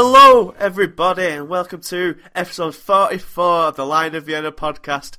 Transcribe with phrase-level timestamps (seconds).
[0.00, 5.16] Hello, everybody, and welcome to episode 44 of the Lion of Vienna podcast.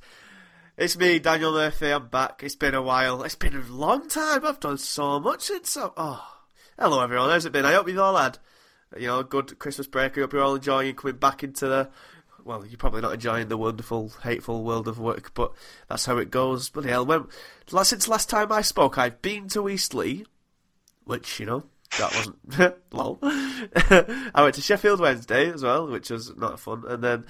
[0.78, 1.90] It's me, Daniel Murphy.
[1.90, 2.42] I'm back.
[2.42, 3.22] It's been a while.
[3.22, 4.42] It's been a long time.
[4.42, 5.76] I've done so much since.
[5.76, 5.90] I...
[5.98, 6.26] Oh,
[6.78, 7.28] hello, everyone.
[7.28, 7.66] How's it been?
[7.66, 8.38] I hope you've all had,
[8.96, 10.16] you know, a good Christmas break.
[10.16, 11.90] I hope you're all enjoying coming back into the.
[12.42, 15.52] Well, you're probably not enjoying the wonderful, hateful world of work, but
[15.90, 16.70] that's how it goes.
[16.70, 17.04] Bloody hell.
[17.04, 17.26] When,
[17.82, 20.24] since last time I spoke, I've been to Eastleigh,
[21.04, 21.64] which, you know,
[21.98, 23.18] that wasn't lol.
[23.22, 27.24] I went to Sheffield Wednesday as well, which was not fun, and then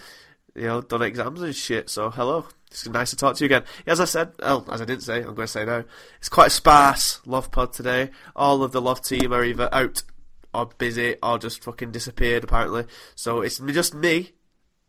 [0.55, 1.89] you know done exams and shit.
[1.89, 3.65] So hello, it's nice to talk to you again.
[3.87, 5.85] As I said, oh, as I didn't say, I'm going to say now.
[6.19, 8.11] It's quite a sparse love pod today.
[8.37, 10.03] All of the love team are either out
[10.53, 12.85] or busy or just fucking disappeared apparently.
[13.15, 14.33] So it's just me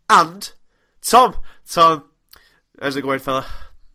[0.09, 0.51] and
[1.01, 1.35] Tom.
[1.67, 2.03] Tom,
[2.79, 3.45] how's it going, fella?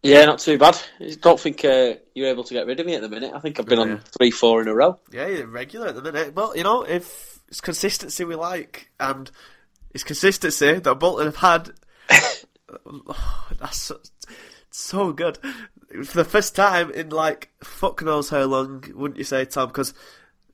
[0.07, 0.79] Yeah, not too bad.
[1.01, 3.33] I don't think uh, you're able to get rid of me at the minute.
[3.35, 3.95] I think I've been Yeah.
[3.95, 4.99] on three, four in a row.
[5.13, 6.35] Yeah, you're regular at the minute.
[6.35, 9.31] Well, you know, if it's consistency we like, and
[9.93, 11.71] it's consistency that Bolton have had.
[13.59, 14.01] that's so,
[14.71, 15.39] so good.
[16.05, 19.69] For the first time in like fuck knows how long, wouldn't you say, Tom?
[19.69, 19.95] Because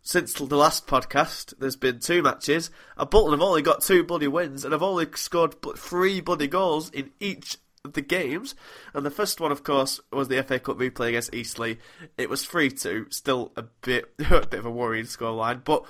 [0.02, 4.28] since the last podcast, there's been two matches, and Bolton have only got two bloody
[4.28, 7.56] wins, and have only scored three bloody goals in each
[7.90, 8.54] the games.
[8.94, 11.78] And the first one, of course, was the FA Cup replay against Eastleigh.
[12.16, 15.84] It was 3 2, still a bit, a bit of a worrying scoreline, but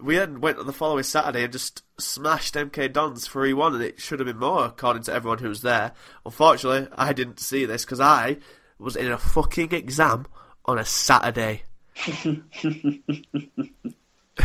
[0.00, 3.82] we then went on the following Saturday and just smashed MK Dons 3 1, and
[3.82, 5.92] it should have been more, according to everyone who was there.
[6.24, 8.38] Unfortunately, I didn't see this because I
[8.78, 10.26] was in a fucking exam
[10.64, 11.62] on a Saturday.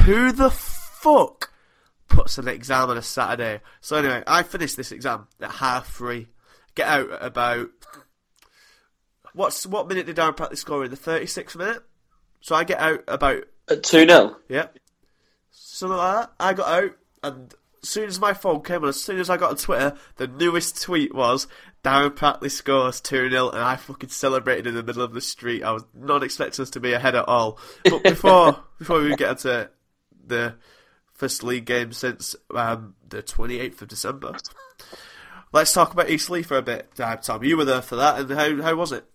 [0.06, 1.52] Who the fuck
[2.08, 3.62] puts an exam on a Saturday?
[3.80, 6.30] So anyway, I finished this exam at half three.
[6.76, 7.70] Get out at about
[9.34, 11.84] what's what minute did Darren Pratley score in the thirty sixth minute?
[12.42, 14.36] So I get out about At 2 0.
[14.50, 14.78] Yep.
[15.52, 16.34] Something like that.
[16.40, 16.92] I got out,
[17.24, 19.96] and as soon as my phone came on, as soon as I got on Twitter,
[20.18, 21.48] the newest tweet was
[21.84, 25.64] Darren Pratley scores 2 0, and I fucking celebrated in the middle of the street.
[25.64, 27.60] I was not expecting us to be ahead at all.
[27.84, 29.70] But before before we get into
[30.26, 30.56] the
[31.14, 34.36] first league game since um, the 28th of December,
[35.54, 36.90] let's talk about Eastleigh for a bit.
[37.00, 39.06] Uh, Tom, you were there for that, and how, how was it?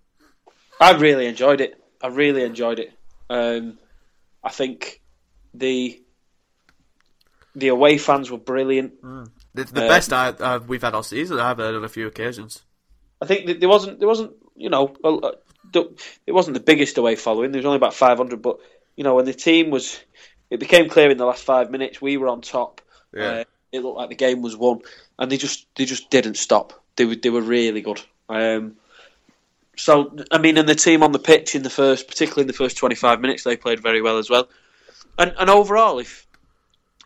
[0.80, 1.74] I really enjoyed it.
[2.00, 2.92] I really enjoyed it.
[3.28, 3.78] Um,
[4.42, 5.00] I think
[5.52, 6.00] the
[7.54, 9.00] the away fans were brilliant.
[9.54, 12.06] The, the Uh, best I, uh, we've had all season, I've heard on a few
[12.06, 12.62] occasions.
[13.20, 15.32] I think there wasn't there wasn't you know a- a-
[15.72, 17.50] the- it wasn't the biggest away following.
[17.50, 18.58] There was only about five hundred, but
[18.96, 19.98] you know when the team was,
[20.50, 22.80] it became clear in the last five minutes we were on top.
[23.12, 23.28] Yeah.
[23.40, 24.80] Uh, it looked like the game was won,
[25.18, 26.82] and they just they just didn't stop.
[26.96, 28.00] They were they were really good.
[28.28, 28.76] Um,
[29.76, 32.52] so I mean, and the team on the pitch in the first, particularly in the
[32.52, 34.48] first twenty five minutes, they played very well as well.
[35.18, 36.26] And and overall, if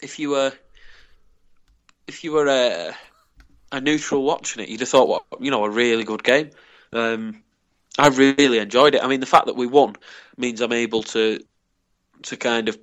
[0.00, 0.52] if you were
[2.06, 2.94] if you were a,
[3.70, 6.50] a neutral watching it, you'd have thought, what you know, a really good game.
[6.92, 7.42] Um,
[7.98, 9.02] I really enjoyed it.
[9.02, 9.96] I mean, the fact that we won
[10.36, 11.40] means I'm able to
[12.24, 12.78] to kind of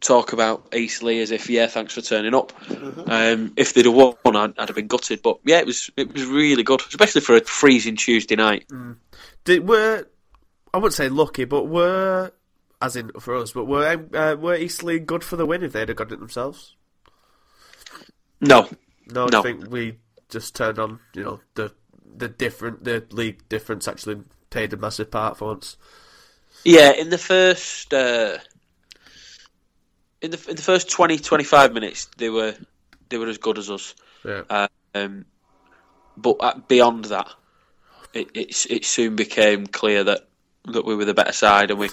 [0.00, 2.52] talk about Eastleigh as if, yeah, thanks for turning up.
[3.08, 5.22] Um, if they'd have won, I'd, I'd have been gutted.
[5.22, 8.66] But yeah, it was it was really good, especially for a freezing Tuesday night.
[9.44, 10.06] Did were
[10.72, 12.32] I wouldn't say lucky, but were
[12.82, 15.88] as in for us, but were uh, were Eastleigh good for the win if they'd
[15.88, 16.76] have got it themselves?
[18.40, 18.68] No,
[19.12, 21.00] No, I think we just turned on.
[21.14, 21.72] You know the
[22.16, 25.76] the different the league difference actually played a massive part for once.
[26.64, 28.38] Yeah, in the first uh,
[30.22, 32.54] in the in the first 20, 25 minutes, they were
[33.08, 33.94] they were as good as us.
[34.24, 34.66] Yeah.
[34.94, 35.24] Um,
[36.16, 37.28] but beyond that,
[38.12, 40.28] it, it it soon became clear that
[40.66, 41.90] that we were the better side, and we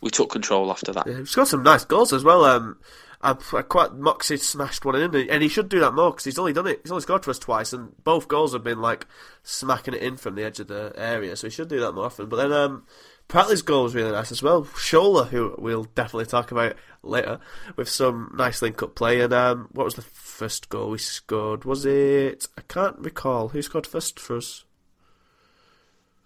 [0.00, 1.06] we took control after that.
[1.06, 2.44] Yeah, he's got some nice goals as well.
[2.44, 2.78] Um,
[3.22, 6.38] I, I quite Moxey smashed one in, and he should do that more because he's
[6.38, 6.80] only done it.
[6.82, 9.06] He's only scored for us twice, and both goals have been like
[9.42, 11.36] smacking it in from the edge of the area.
[11.36, 12.28] So he should do that more often.
[12.28, 12.86] But then um,
[13.30, 14.64] Pratley's goal was really nice as well.
[14.64, 17.38] Shola, who we'll definitely talk about later,
[17.76, 19.20] with some nice link-up play.
[19.20, 21.64] And um, what was the first goal we scored?
[21.64, 22.48] Was it?
[22.58, 24.64] I can't recall who scored first for us.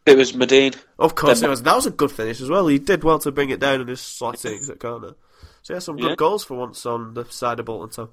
[0.06, 0.76] It was Madine.
[0.98, 1.62] Of course, Then- it was.
[1.62, 2.66] That was a good finish as well.
[2.66, 5.14] He did well to bring it down and just slot it at corner.
[5.62, 6.16] So yeah, some good Yeah.
[6.16, 7.90] goals for once on the side of Bolton.
[7.92, 8.10] So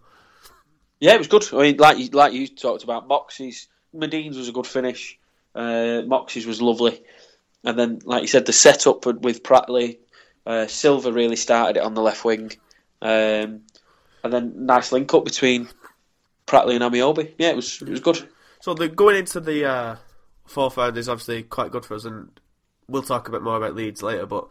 [0.99, 1.45] Yeah, it was good.
[1.53, 5.17] I mean, like you, like you talked about, Moxey's Madine's was a good finish.
[5.53, 7.03] Uh, Moxey's was lovely,
[7.63, 9.99] and then, like you said, the setup with Pratley,
[10.45, 12.51] uh, Silva really started it on the left wing,
[13.01, 13.61] um,
[14.23, 15.69] and then nice link up between
[16.47, 17.33] Pratley and Ameobi.
[17.37, 18.27] Yeah, it was it was good.
[18.59, 19.95] So the going into the uh,
[20.45, 22.29] fourth round is obviously quite good for us, and
[22.87, 24.25] we'll talk a bit more about Leeds later.
[24.25, 24.47] But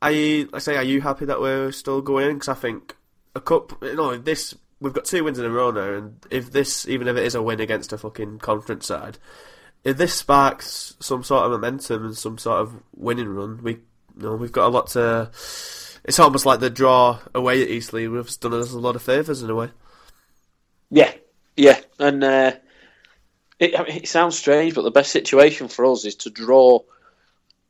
[0.00, 2.34] are you, I say, are you happy that we're still going in?
[2.34, 2.96] Because I think
[3.34, 6.52] a cup, you know, this we've got two wins in a row now, and if
[6.52, 9.18] this, even if it is a win against a fucking conference side,
[9.88, 13.80] if this sparks some sort of momentum and some sort of winning run, we, you
[14.22, 15.30] know, we've got a lot to.
[16.04, 19.42] It's almost like the draw away at Eastleigh We've done us a lot of favours
[19.42, 19.70] in a way.
[20.90, 21.12] Yeah,
[21.56, 22.52] yeah, and uh,
[23.58, 26.80] it, I mean, it sounds strange, but the best situation for us is to draw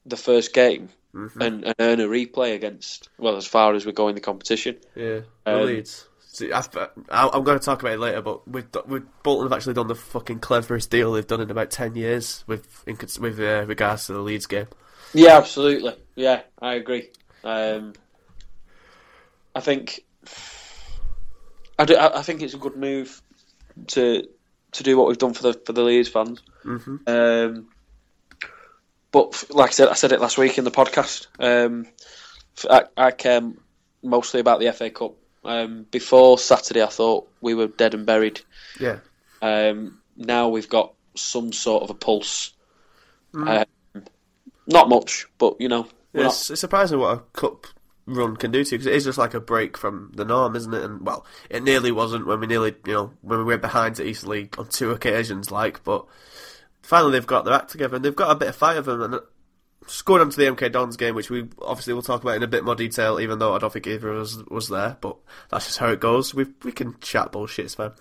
[0.07, 1.41] the first game Mm-hmm.
[1.41, 3.09] and, and earn a replay against.
[3.17, 4.77] Well, as far as we go in the competition.
[4.95, 6.07] Yeah, Um, Leeds.
[6.31, 6.63] See, I,
[7.11, 9.95] am going to talk about it later, but we've, we've Bolton have actually done the
[9.95, 14.13] fucking cleverest deal they've done in about ten years with in, with uh, regards to
[14.13, 14.67] the Leeds game.
[15.15, 15.97] Yeah, absolutely.
[16.17, 17.11] Yeah, I agree.
[17.43, 17.95] Um,
[19.55, 20.05] I think
[21.79, 23.23] I, do, I I think it's a good move
[23.89, 24.29] to
[24.73, 26.43] to do what we've done for the for the Leeds fans.
[26.63, 26.97] Mm-hmm.
[27.07, 27.69] Um,
[29.11, 31.27] but like I said, I said it last week in the podcast.
[31.39, 31.87] Um,
[32.69, 33.41] I, I care
[34.03, 35.15] mostly about the FA Cup.
[35.45, 38.41] Um, before Saturday, I thought we were dead and buried.
[38.81, 38.99] Yeah,
[39.41, 42.53] Um, now we've got some sort of a pulse.
[43.35, 43.65] Um,
[44.67, 47.67] not much, but you know, we're not- it's, it's surprising what a cup
[48.07, 50.57] run can do to you because it is just like a break from the norm,
[50.57, 50.83] isn't it?
[50.83, 54.07] And well, it nearly wasn't when we nearly, you know, when we went behind at
[54.07, 56.07] Eastleigh on two occasions, like, but
[56.83, 59.03] finally they've got their act together and they've got a bit of fight of them
[59.03, 59.21] and
[59.87, 62.65] scored onto the MK Dons game, which we obviously will talk about in a bit
[62.65, 65.17] more detail, even though I don't think either of us was there, but
[65.51, 66.35] that's just how it goes.
[66.35, 67.93] We we can chat bullshit, it's fine.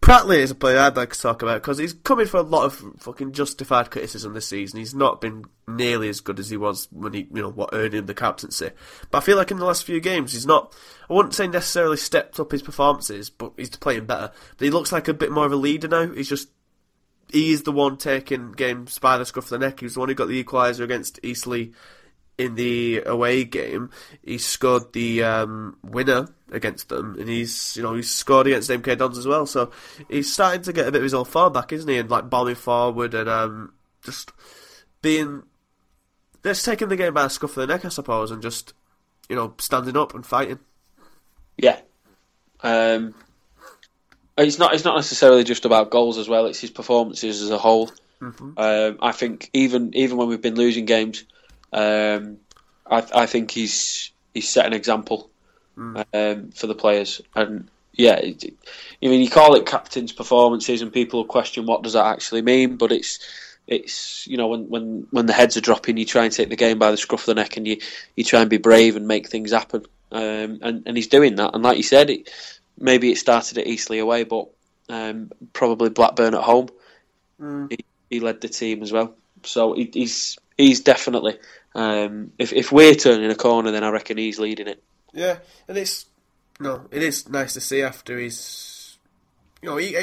[0.00, 2.64] Pratley is a player I'd like to talk about because he's coming for a lot
[2.64, 4.78] of fucking justified criticism this season.
[4.78, 7.94] He's not been nearly as good as he was when he, you know, what earned
[7.94, 8.70] him the captaincy.
[9.10, 10.74] But I feel like in the last few games, he's not.
[11.08, 14.32] I wouldn't say necessarily stepped up his performances, but he's playing better.
[14.56, 16.10] But he looks like a bit more of a leader now.
[16.10, 16.48] He's just
[17.32, 19.80] he's the one taking games by the scruff of the neck.
[19.80, 21.70] He was the one who got the equaliser against Eastleigh
[22.38, 23.90] in the away game.
[24.22, 28.96] He scored the um, winner against them, and he's you know he's scored against MK
[28.96, 29.46] Dons as well.
[29.46, 29.70] So
[30.08, 31.98] he's starting to get a bit of his old form back, isn't he?
[31.98, 34.32] And like bombing forward and um, just
[35.02, 35.42] being
[36.42, 38.72] just taking the game by the scruff of the neck, I suppose, and just
[39.28, 40.60] you know standing up and fighting.
[41.58, 41.80] Yeah.
[42.62, 43.14] Um,
[44.40, 44.74] it's not.
[44.74, 46.46] It's not necessarily just about goals as well.
[46.46, 47.90] It's his performances as a whole.
[48.56, 51.24] Um, I think even even when we've been losing games,
[51.72, 52.38] um,
[52.86, 55.30] I, I think he's he's set an example
[56.12, 57.20] um, for the players.
[57.34, 58.44] And yeah, it,
[59.02, 62.42] I mean, you call it captain's performances, and people will question what does that actually
[62.42, 62.76] mean.
[62.76, 63.18] But it's
[63.66, 66.56] it's you know when when when the heads are dropping, you try and take the
[66.56, 67.78] game by the scruff of the neck, and you
[68.16, 69.84] you try and be brave and make things happen.
[70.12, 71.54] Um, and and he's doing that.
[71.54, 72.30] And like you said, it,
[72.80, 74.48] maybe it started at Eastleigh away, but
[74.88, 76.68] um, probably Blackburn at home.
[77.38, 77.78] He,
[78.10, 81.38] he led the team as well, so he, he's he's definitely.
[81.74, 84.82] Um, if if we're turning a corner, then I reckon he's leading it.
[85.12, 85.38] Yeah,
[85.68, 86.06] and it's
[86.58, 88.98] no, it is nice to see after he's,
[89.62, 89.96] you know, he,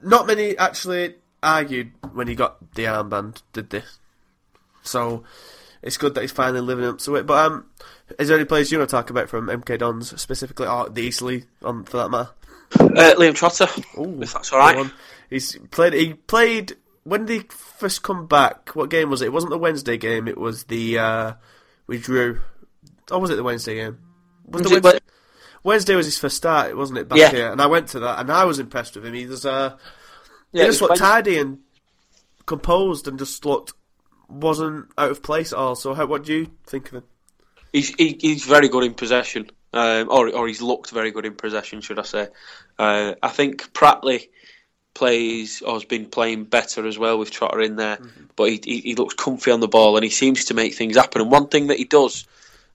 [0.00, 3.82] not many actually argued when he got the armband, did they?
[4.82, 5.24] So
[5.82, 7.26] it's good that he's finally living up to it.
[7.26, 7.66] But um,
[8.18, 11.02] is there any players you want to talk about from MK Dons specifically, or the
[11.02, 12.30] Eastleigh, on for that matter?
[12.78, 13.66] Uh, Liam Trotter,
[13.98, 14.90] Ooh, if that's all right.
[15.28, 15.92] He's played.
[15.92, 16.76] He played.
[17.04, 18.70] When did he first come back?
[18.76, 19.26] What game was it?
[19.26, 20.28] It wasn't the Wednesday game.
[20.28, 21.32] It was the uh,
[21.86, 22.40] we drew.
[23.10, 23.98] Or was it the Wednesday game?
[24.46, 24.98] Was the Wednesday,
[25.64, 27.08] Wednesday was his first start, wasn't it?
[27.08, 27.30] Back Yeah.
[27.30, 29.14] here, and I went to that, and I was impressed with him.
[29.14, 29.76] He was uh,
[30.52, 31.06] Yeah, he just looked Wednesday.
[31.06, 31.58] tidy and
[32.46, 33.72] composed, and just looked
[34.30, 35.74] wasn't out of place at all.
[35.74, 37.04] So, how, what do you think of him?
[37.72, 41.34] He's he, he's very good in possession, um, or or he's looked very good in
[41.34, 42.28] possession, should I say?
[42.78, 44.28] Uh, I think Pratley
[44.92, 47.98] plays or has been playing better as well with Trotter in there,
[48.36, 50.96] but he, he he looks comfy on the ball and he seems to make things
[50.96, 51.22] happen.
[51.22, 52.26] And one thing that he does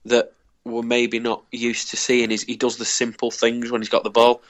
[0.06, 0.32] that
[0.66, 4.02] we're maybe not used to seeing is he does the simple things when he's got
[4.02, 4.42] the ball.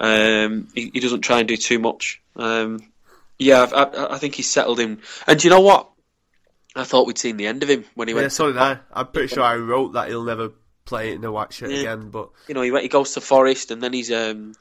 [0.00, 2.20] Um, he, he doesn't try and do too much.
[2.36, 2.90] Um,
[3.38, 5.00] yeah, I, I, I think he's settled in.
[5.26, 5.89] And do you know what?
[6.76, 8.32] I thought we'd seen the end of him when he Yeah, went.
[8.32, 8.78] so did I.
[8.92, 10.50] I'm pretty sure I wrote that he'll never
[10.84, 11.78] play in a white shirt Yeah.
[11.78, 14.54] again, but you know, he went, he goes to Forest, and then he's um,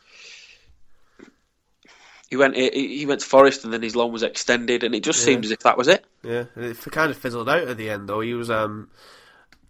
[2.29, 5.03] he went he, he went to Forest, and then his loan was extended, and it
[5.03, 5.25] just Yeah.
[5.25, 6.05] seemed as if that was it.
[6.23, 8.21] Yeah, and it kind of fizzled out at the end though.
[8.21, 8.89] He was um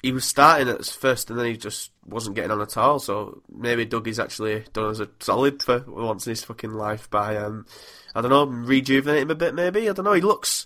[0.01, 2.99] he was starting at first, and then he just wasn't getting on at all.
[2.99, 7.35] So maybe Dougie's actually done us a solid for once in his fucking life by
[7.37, 7.65] um
[8.15, 9.53] I don't know rejuvenating him a bit.
[9.53, 10.13] Maybe I don't know.
[10.13, 10.65] He looks.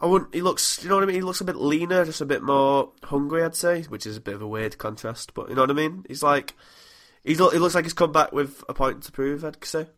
[0.00, 0.34] I wouldn't.
[0.34, 0.82] He looks.
[0.82, 1.16] You know what I mean.
[1.16, 3.42] He looks a bit leaner, just a bit more hungry.
[3.42, 5.74] I'd say, which is a bit of a weird contrast, but you know what I
[5.74, 6.04] mean.
[6.08, 6.54] He's like.
[7.24, 9.44] He's, he looks like he's come back with a point to prove.
[9.44, 9.88] I'd say.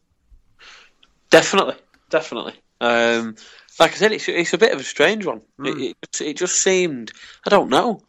[1.31, 1.77] Definitely,
[2.09, 2.55] definitely.
[2.81, 3.37] Um,
[3.79, 5.43] like I said, it's it's a bit of a strange one.
[5.61, 7.13] It, it it just seemed
[7.47, 8.03] I don't know.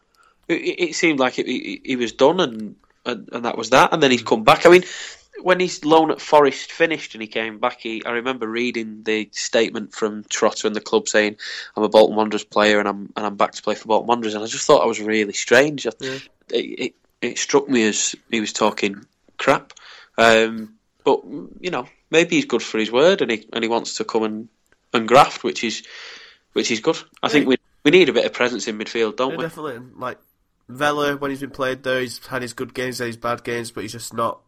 [0.48, 3.93] It, it seemed like it, he, he was done and, and and that was that,
[3.93, 4.65] and then he's come back.
[4.65, 4.83] I mean,
[5.43, 9.29] when his loan at Forest finished and he came back, he, I remember reading the
[9.31, 11.38] statement from Trotter and the club saying,
[11.75, 14.36] "I'm a Bolton Wanderers player and I'm and I'm back to play for Bolton Wanderers,"
[14.36, 15.86] and I just thought that was really strange.
[16.00, 16.19] Yeah.
[16.50, 19.05] It, it, it struck me as he was talking
[19.38, 19.74] crap,
[20.17, 21.24] um, but
[21.60, 24.24] you know maybe he's good for his word and he and he wants to come
[24.24, 24.50] and,
[24.93, 25.83] and graft, which is
[26.53, 26.98] which is good.
[27.24, 29.43] I think we we need a bit of presence in midfield, don't Yeah, we?
[29.43, 29.79] definitely.
[29.95, 30.19] Like
[30.67, 33.71] Vela, when he's been played there, he's had his good games, had his bad games,
[33.71, 34.41] but he's just not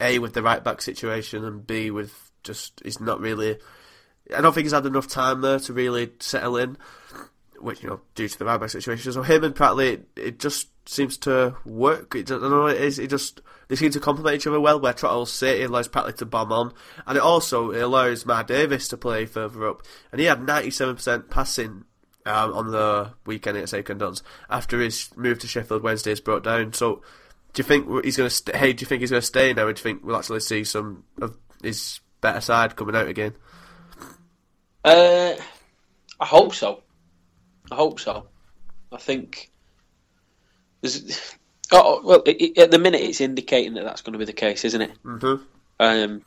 [0.00, 3.58] a with the right back situation, and b with just he's not really.
[4.34, 6.78] I don't think he's had enough time there to really settle in,
[7.58, 9.12] which you know due to the right back situation.
[9.12, 12.14] So him and Pratley, it, it just seems to work.
[12.14, 12.98] It, I don't know it is.
[12.98, 14.80] It just they seem to complement each other well.
[14.80, 16.72] Where Trotter will sit, it allows Pratley to bomb on,
[17.06, 20.70] and it also it allows Mark Davies to play further up, and he had ninety
[20.70, 21.84] seven percent passing
[22.26, 26.44] um, on the weekend at St Duns after his move to Sheffield Wednesday is brought
[26.44, 26.72] down.
[26.72, 27.02] So,
[27.54, 28.34] do you think he's going to?
[28.34, 29.62] St- hey, do you think he's going to stay now?
[29.64, 33.34] Or do you think we'll actually see some of his better side coming out again?
[34.84, 35.34] Uh,
[36.20, 36.82] I hope so.
[37.70, 38.26] I hope so.
[38.92, 39.50] I think
[40.80, 41.34] there's.
[41.72, 44.32] Oh well, it, it- at the minute it's indicating that that's going to be the
[44.32, 44.92] case, isn't it?
[45.02, 45.42] Mm-hmm.
[45.80, 46.22] Um,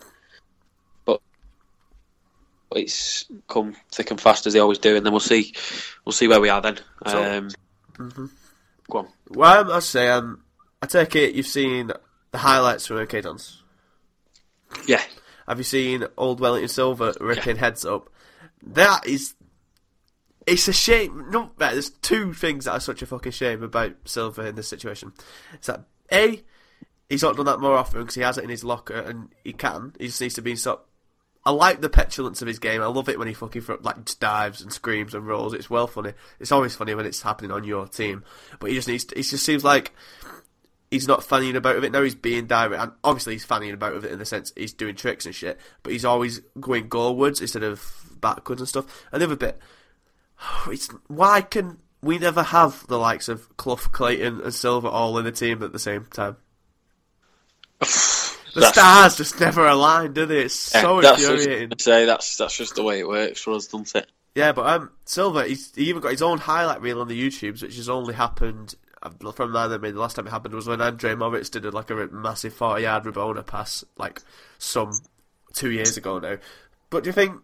[1.06, 1.22] but
[2.76, 5.54] it's come thick and fast as they always do, and then we'll see.
[6.06, 6.80] We'll see where we are then.
[7.06, 7.50] So- Um,
[8.90, 9.08] Go on.
[9.30, 10.44] Well, I say, um,
[10.82, 11.92] I take it you've seen
[12.32, 13.64] the highlights from MK Dons.
[14.88, 15.02] Yeah.
[15.48, 18.10] Have you seen Old Wellington Silva ripping heads up?
[18.62, 19.36] That is.
[20.46, 21.26] It's a shame.
[21.30, 25.14] No, there's two things that are such a fucking shame about Silva in this situation.
[25.54, 26.42] It's that A,
[27.10, 29.54] he's not done that more often because he has it in his locker and he
[29.54, 29.94] can.
[30.00, 30.90] He just needs to be stopped.
[31.46, 32.82] I like the petulance of his game.
[32.82, 35.54] I love it when he fucking like dives and screams and rolls.
[35.54, 36.14] It's well funny.
[36.42, 38.26] It's always funny when it's happening on your team.
[38.60, 39.06] But he just needs.
[39.06, 39.94] To, it just seems like
[40.91, 41.91] he's not fannying about with it.
[41.91, 44.74] Now he's being direct, and obviously he's fannying about with it in the sense he's
[44.74, 45.60] doing tricks and shit.
[45.84, 47.84] But he's always going goalwards instead of
[48.20, 49.06] backwards and stuff.
[49.12, 49.60] And the bit,
[50.67, 55.25] it's why can we never have the likes of Clough, Clayton, and Silva all in
[55.25, 56.38] the team at the same time?
[58.53, 60.39] The That's- stars just never align, do they?
[60.39, 61.77] It's so that's infuriating.
[61.77, 64.10] Say that's that's just the way it works for us, doesn't it?
[64.34, 67.62] Yeah, but um, Silva, he's he even got his own highlight reel on the YouTubes,
[67.62, 68.74] which has only happened
[69.36, 69.72] from that.
[69.72, 72.08] I mean, the last time it happened was when Andre Moritz did a, like a
[72.08, 74.22] massive forty-yard Rabona pass, like
[74.58, 74.92] some
[75.54, 76.38] two years ago now.
[76.90, 77.40] But do you think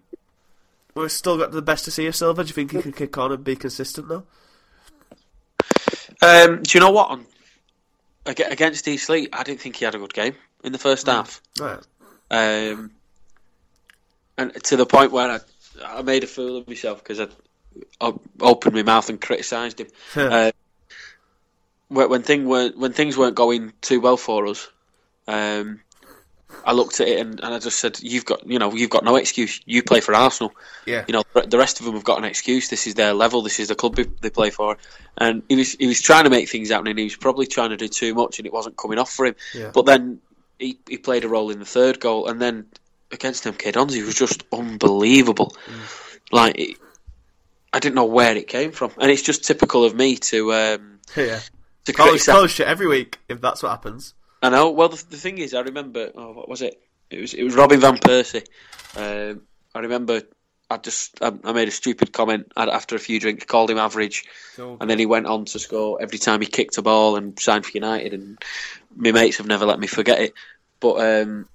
[0.96, 2.44] we've still got the best to see of Silva?
[2.44, 4.24] Do you think he can kick on and be consistent though?
[6.22, 7.20] Um, do you know what?
[8.26, 11.42] Against East League, I didn't think he had a good game in the first half.
[11.60, 11.80] Right.
[12.32, 12.92] Um,
[14.38, 15.40] and to the point where I,
[15.84, 17.28] I made a fool of myself because I,
[18.00, 19.88] I opened my mouth and criticised him.
[20.16, 20.52] uh,
[21.94, 24.70] when, when thing weren't when things weren't going too well for us,
[25.28, 25.82] um,
[26.66, 29.04] I looked at it and, and I just said, "You've got you know you've got
[29.04, 29.62] no excuse.
[29.66, 30.54] You play for Arsenal.
[30.86, 31.04] Yeah.
[31.08, 32.70] You know the- rest of them have got an excuse.
[32.70, 33.42] This is their level.
[33.42, 34.78] This is the club they- play for."
[35.18, 37.70] And he was he was trying to make things happen, and he was probably trying
[37.70, 39.36] to do too much, and it wasn't coming off for him.
[39.54, 39.72] Yeah.
[39.74, 40.20] But then
[40.60, 42.66] he he played a role in the third goal, and then
[43.12, 45.56] against MK Dons, he was just unbelievable.
[46.32, 46.78] Like it,
[47.72, 51.00] I didn't know where it came from, and it's just typical of me to um,
[51.18, 51.40] yeah.
[51.86, 52.26] To criticise.
[52.34, 54.14] call shit every week if that's what happens.
[54.42, 54.72] I know.
[54.72, 56.12] Well, the, the thing is, I remember.
[56.16, 56.82] Oh, what was it?
[57.10, 58.46] It was it was Robin van Persie.
[58.96, 59.42] Um,
[59.74, 60.22] I remember.
[60.70, 64.26] I just I, I made a stupid comment after a few drinks, called him average,
[64.58, 67.66] and then he went on to score every time he kicked a ball and signed
[67.66, 68.14] for United.
[68.14, 68.38] And
[68.96, 70.34] my mates have never let me forget it.
[70.80, 71.48] But um,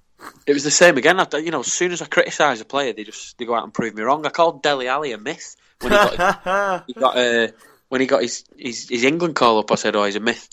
[0.45, 1.19] it was the same again.
[1.19, 3.63] I, you know, as soon as I criticise a player, they just they go out
[3.63, 4.25] and prove me wrong.
[4.25, 7.47] I called Dele Alli a myth when he got he got uh,
[7.89, 9.71] when he got his, his his England call up.
[9.71, 10.49] I said, "Oh, he's a myth,"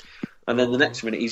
[0.49, 1.31] and then the next minute he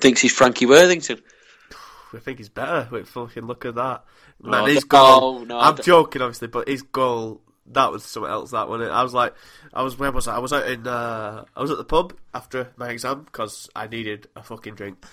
[0.00, 1.22] thinks he's Frankie Worthington.
[2.12, 2.88] I think he's better.
[2.90, 4.04] Wait, fucking look at that.
[4.42, 5.44] No, Man, his no, goal.
[5.44, 7.40] no, I'm joking, obviously, but his goal.
[7.66, 8.50] That was something else.
[8.50, 8.82] That one.
[8.82, 9.34] I was like,
[9.72, 10.36] I was where was I?
[10.36, 10.86] I was out in.
[10.86, 15.04] Uh, I was at the pub after my exam because I needed a fucking drink.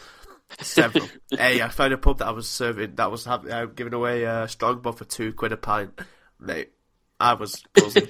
[0.59, 1.07] Several.
[1.29, 2.95] hey, I found a pub that I was serving.
[2.95, 5.99] That was having, uh, giving away a uh, Strongbow for two quid a pint,
[6.39, 6.71] mate.
[7.19, 8.07] I was buzzing.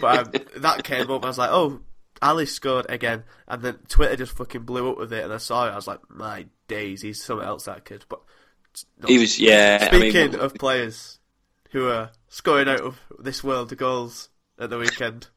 [0.00, 1.24] but um, that came up.
[1.24, 1.80] I was like, oh,
[2.22, 5.66] Alli scored again, and then Twitter just fucking blew up with it, and I saw
[5.66, 5.72] it.
[5.72, 7.64] I was like, my days, he's something else.
[7.64, 8.20] That kid, but
[8.98, 9.08] no.
[9.08, 9.88] He was, yeah.
[9.90, 11.18] I mean, Speaking of players
[11.70, 15.28] who are scoring out of this world of goals at the weekend,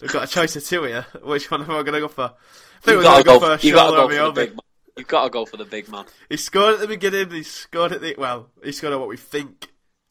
[0.00, 1.06] we've got a choice of two here.
[1.22, 2.22] Which one am I going to go for?
[2.22, 4.32] I think we're got going to go, go for you got to go for the
[4.32, 4.60] big man.
[4.96, 6.04] You've got to go for the big man.
[6.28, 7.30] He scored at the beginning.
[7.30, 8.50] He scored at the well.
[8.62, 9.68] He scored at what we think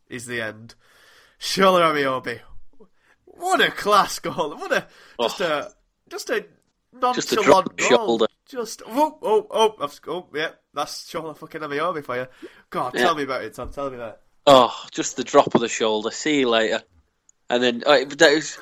[0.09, 0.75] is the end.
[1.41, 2.39] Shola Ameobi.
[3.25, 4.55] What a class goal!
[4.55, 4.87] What a
[5.19, 5.71] just a
[6.09, 6.45] just a
[7.15, 8.27] Just a nonchalant goal.
[8.47, 12.27] Just oh oh oh, I've, oh yeah, that's Shola fucking Ameobi for you.
[12.69, 13.01] God, Yeah.
[13.03, 13.71] tell me about it, Tom.
[13.71, 14.19] Tell me about it.
[14.45, 16.11] Oh, just the drop of the shoulder.
[16.11, 16.83] See you later.
[17.49, 18.57] And then uh, that was,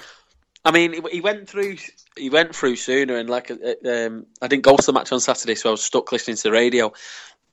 [0.66, 1.78] I mean, he- he went through.
[2.18, 3.56] He went through sooner, and like, uh,
[3.90, 6.44] um, I didn't go to the match on Saturday, so I was stuck listening to
[6.44, 6.92] the radio.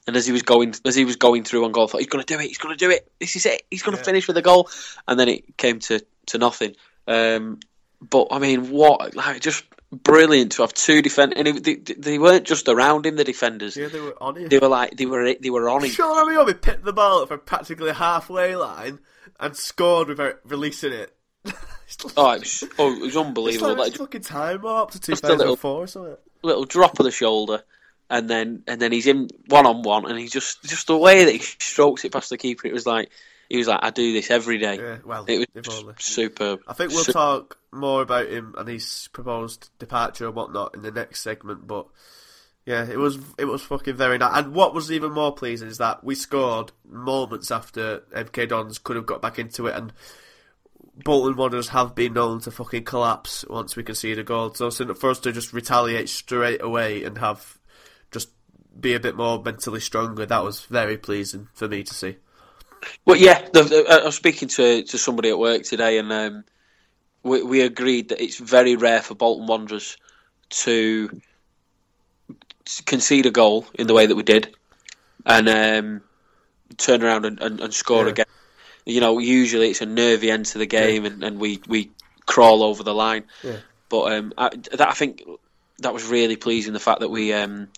[0.07, 2.07] And as he was going, as he was going through on goal, I thought he's
[2.09, 2.47] going to do it.
[2.47, 3.11] He's going to do it.
[3.19, 3.63] This is it.
[3.71, 4.05] He's going to Yeah.
[4.05, 4.71] finish with a goal.
[5.09, 6.77] And then it came to to nothing.
[7.09, 7.59] Um,
[8.01, 11.35] but I mean, what like just brilliant to have two defend.
[11.37, 13.77] And it, they, they weren't just around him, the defenders.
[13.77, 14.51] Yeah, they were on it.
[14.51, 15.91] They were like they were they were on him.
[15.91, 19.01] Shola Ameobi picked the ball up from practically halfway line
[19.41, 21.13] and scored without releasing it.
[22.17, 23.69] Oh, it was, oh, it was It's unbelievable.
[23.69, 26.17] like Like, it's fucking time warp to a little- 2004 or something.
[26.43, 27.63] little drop of the shoulder,
[28.11, 31.25] and then and then he's in one on one, and he just just the way
[31.25, 33.11] that he strokes it past the keeper, it was like
[33.49, 34.77] he was like, I do this every day.
[34.77, 35.95] Yeah, well, It was if just only.
[35.99, 36.61] superb.
[36.67, 40.91] I think we'll talk more about him and his proposed departure and whatnot in the
[40.91, 41.87] next segment, but
[42.65, 44.37] yeah, it was it was fucking very nice.
[44.37, 48.97] And what was even more pleasing is that we scored moments after MK Dons could
[48.97, 49.93] have got back into it, and
[51.05, 54.53] Bolton Wanderers have been known to fucking collapse once we concede a goal.
[54.55, 57.56] So for us to just retaliate straight away and have
[58.81, 62.17] be a bit more mentally stronger, that was very pleasing for me to see.
[63.05, 66.45] Well, yeah, the, the, I was speaking to to somebody at work today, and um,
[67.23, 69.97] we we agreed that it's very rare for Bolton Wanderers
[70.49, 71.21] to
[72.85, 74.55] concede a goal in the way that we did,
[75.25, 76.01] and um,
[76.77, 78.11] turn around and, and, and score Yeah.
[78.11, 78.27] again.
[78.85, 81.91] You know, usually it's a nervy end to the game, and, and we, we
[82.25, 83.25] crawl over the line.
[83.43, 83.57] Yeah.
[83.89, 85.23] But um, I, that I think
[85.81, 86.73] that was really pleasing.
[86.73, 87.69] The fact that we um,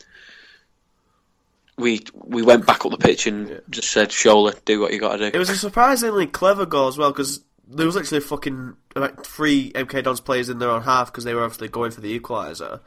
[1.78, 3.60] we we went back up the pitch and Yeah.
[3.70, 6.88] just said, "Shola, do what you got to do." It was a surprisingly clever goal
[6.88, 10.82] as well because there was actually fucking about three MK Dons players in their own
[10.82, 12.80] half because they were obviously going for the equaliser.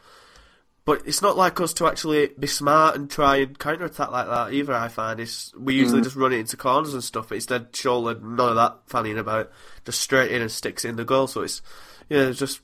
[0.83, 4.27] But it's not like us to actually be smart and try and counter attack like
[4.27, 4.73] that either.
[4.73, 6.05] I find it's we usually mm.
[6.05, 7.29] just run it into corners and stuff.
[7.29, 9.51] But instead, Shola none of that fanning about,
[9.85, 11.27] just straight in and sticks it in the goal.
[11.27, 11.61] So it's
[12.09, 12.61] yeah, it's just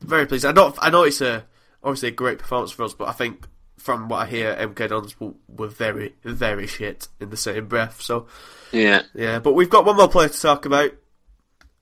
[0.00, 0.46] very pleased.
[0.46, 1.44] I know I know it's a
[1.84, 3.46] obviously a great performance for us, but I think
[3.78, 8.00] from what I hear, MK Dons were, very very shit in the same breath.
[8.02, 8.26] So
[8.72, 10.92] Yeah, yeah, but we've got one more player to talk about,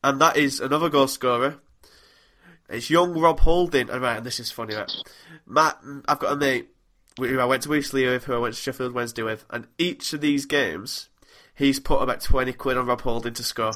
[0.04, 1.56] and that is another goal scorer.
[2.68, 4.90] It's young Rob Holding, and right, and this is funny, right?
[5.46, 5.78] Matt,
[6.08, 6.68] I've got a mate
[7.18, 10.12] who I went to Eastleigh with, who I went to Sheffield Wednesday with, and each
[10.12, 11.08] of these games,
[11.54, 13.72] he's put about 20 quid on Rob Holding to score.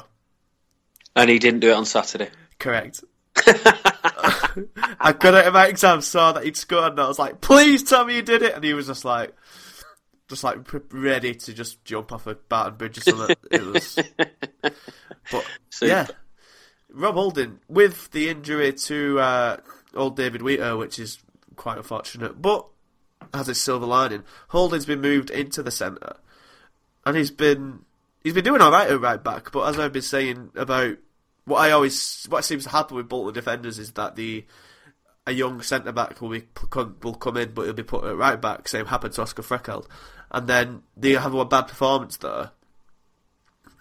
[1.15, 2.29] and he didn't do it on Saturday.
[2.59, 3.03] Correct.
[4.99, 7.83] I got it at my exam, saw that he'd scored, and I was like, please
[7.83, 9.33] tell me you did it, and he was just like,
[10.27, 10.59] just like
[10.91, 13.35] ready to just jump off a Barton Bridge or something.
[13.51, 13.99] it was,
[15.31, 15.87] but Super.
[15.91, 16.07] yeah,
[16.89, 19.57] Rob Holding with the injury to uh,
[19.93, 21.19] old David Wheater, which is
[21.55, 22.65] quite unfortunate, but
[23.33, 24.23] has a silver lining.
[24.49, 26.15] Holding's been moved into the centre,
[27.05, 27.85] and he's been
[28.23, 29.51] he's been doing all right at right back.
[29.51, 30.97] But as I've been saying about
[31.45, 34.45] what I always what seems to happen with Bolton defenders is that the
[35.27, 38.39] a young centre back will be will come in, but he'll be put at right
[38.39, 38.67] back.
[38.67, 39.87] Same happened to Oscar Threlkeld,
[40.31, 42.51] and then they have a bad performance there,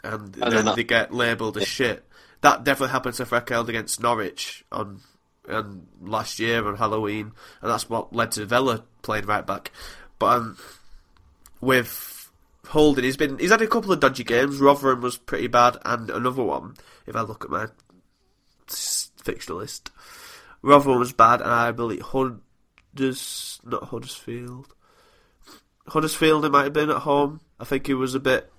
[0.02, 2.06] and, then that- they get labelled as shit.
[2.42, 5.00] That definitely happened to Threlkeld against Norwich on
[5.48, 9.70] on last year on Halloween, and that's what led to Vela playing right back.
[10.18, 10.58] But um,
[11.60, 12.19] with
[12.70, 14.60] Holding, he's been he's had a couple of dodgy games.
[14.60, 16.74] Rotherham was pretty bad, and another one.
[17.04, 17.66] If I look at my
[18.68, 19.90] fixture list,
[20.62, 24.72] Rotherham was bad, and I believe Hudders not Huddersfield.
[25.88, 27.40] Huddersfield, it might have been at home.
[27.58, 28.52] I think he was a bit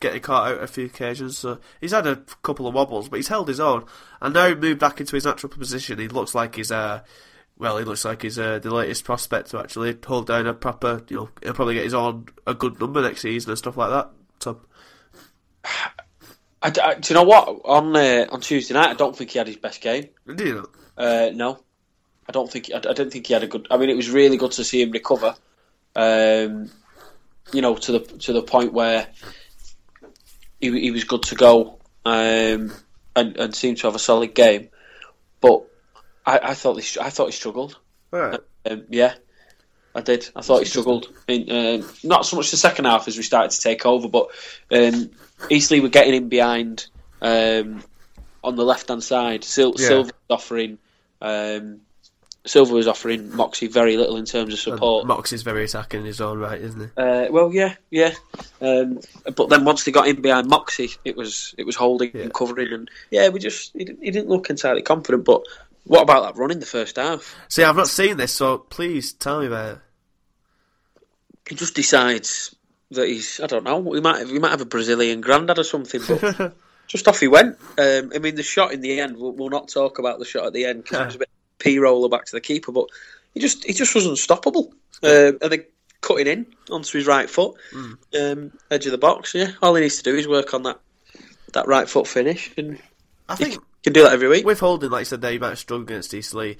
[0.00, 1.38] getting caught out a few occasions.
[1.38, 3.84] So he's had a couple of wobbles, but he's held his own.
[4.20, 5.98] And now he moved back into his natural position.
[5.98, 7.02] He looks like he's uh,
[7.58, 11.02] well, he looks like he's uh, the latest prospect to actually hold down a proper.
[11.08, 13.90] You know, he'll probably get his on a good number next season and stuff like
[13.90, 14.10] that.
[14.40, 14.60] So
[16.62, 17.48] I, I- do you know what?
[17.64, 20.08] On uh, on Tuesday night, I don't think he had his best game.
[20.34, 20.66] do you know?
[20.96, 21.58] Uh, no,
[22.28, 22.70] I don't think.
[22.74, 23.66] I, I don't think he had a good.
[23.70, 25.34] I mean, it was really good to see him recover.
[25.96, 26.70] Um,
[27.52, 29.06] you know, to the to the point where
[30.60, 32.72] he he was good to go, um,
[33.16, 34.68] and and seemed to have a solid game.
[35.40, 35.62] But
[36.28, 37.78] I, I thought he, I thought he struggled.
[38.10, 38.38] Right.
[38.68, 39.14] Um, yeah,
[39.94, 40.28] I did.
[40.36, 41.08] I thought he struggled.
[41.26, 41.50] In,
[41.82, 44.28] um not so much the second half as we started to take over, but
[44.70, 45.10] um,
[45.50, 46.86] Eastleigh were getting in behind
[47.22, 47.82] um,
[48.44, 49.44] on the left hand side.
[49.44, 49.88] Sil- Yeah.
[49.88, 50.78] Silva was offering.
[51.20, 51.80] Um,
[52.46, 55.06] Silva was offering Moxey very little in terms of support.
[55.06, 56.86] Mox is very attacking in his own right, isn't he?
[56.96, 58.12] Uh, well, yeah, yeah.
[58.62, 59.00] Um,
[59.36, 62.22] but then once they got in behind Moxey, it was it was holding Yeah.
[62.22, 65.24] and covering, and yeah, we just he didn't, he didn't look entirely confident.
[65.26, 65.42] But
[65.88, 67.34] what about that run in the first half?
[67.48, 69.78] See, I've not seen this, so please tell me about it.
[71.48, 72.54] he just decides
[72.90, 73.78] that he's I don't know.
[73.78, 76.54] We might have, we might have a Brazilian granddad or something, but
[76.86, 77.58] just off he went.
[77.78, 79.16] Um, I mean, the shot in the end.
[79.16, 81.30] We'll, we'll not talk about the shot at the end because it was a bit
[81.58, 82.86] p roller back to the keeper, but
[83.34, 84.72] he just he just was unstoppable.
[85.02, 85.64] Um, and then
[86.00, 87.56] cutting in onto his right foot,
[88.18, 89.34] um, edge of the box.
[89.34, 90.78] Yeah, all he needs to do is work on that
[91.52, 92.78] that right foot finish, and
[93.28, 94.46] I think can, can do that every week.
[94.46, 96.54] with Holding, like you said, there you might have struggled against Eastleigh.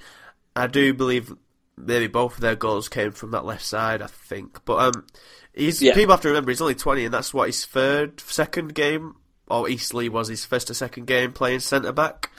[0.55, 1.33] I do believe
[1.77, 4.01] maybe both of their goals came from that left side.
[4.01, 5.07] I think, but um,
[5.53, 5.93] he's Yeah.
[5.93, 9.15] people have to remember he's only twenty, and that's what his third, second game,
[9.47, 12.29] or Eastleigh was his first or second game playing centre back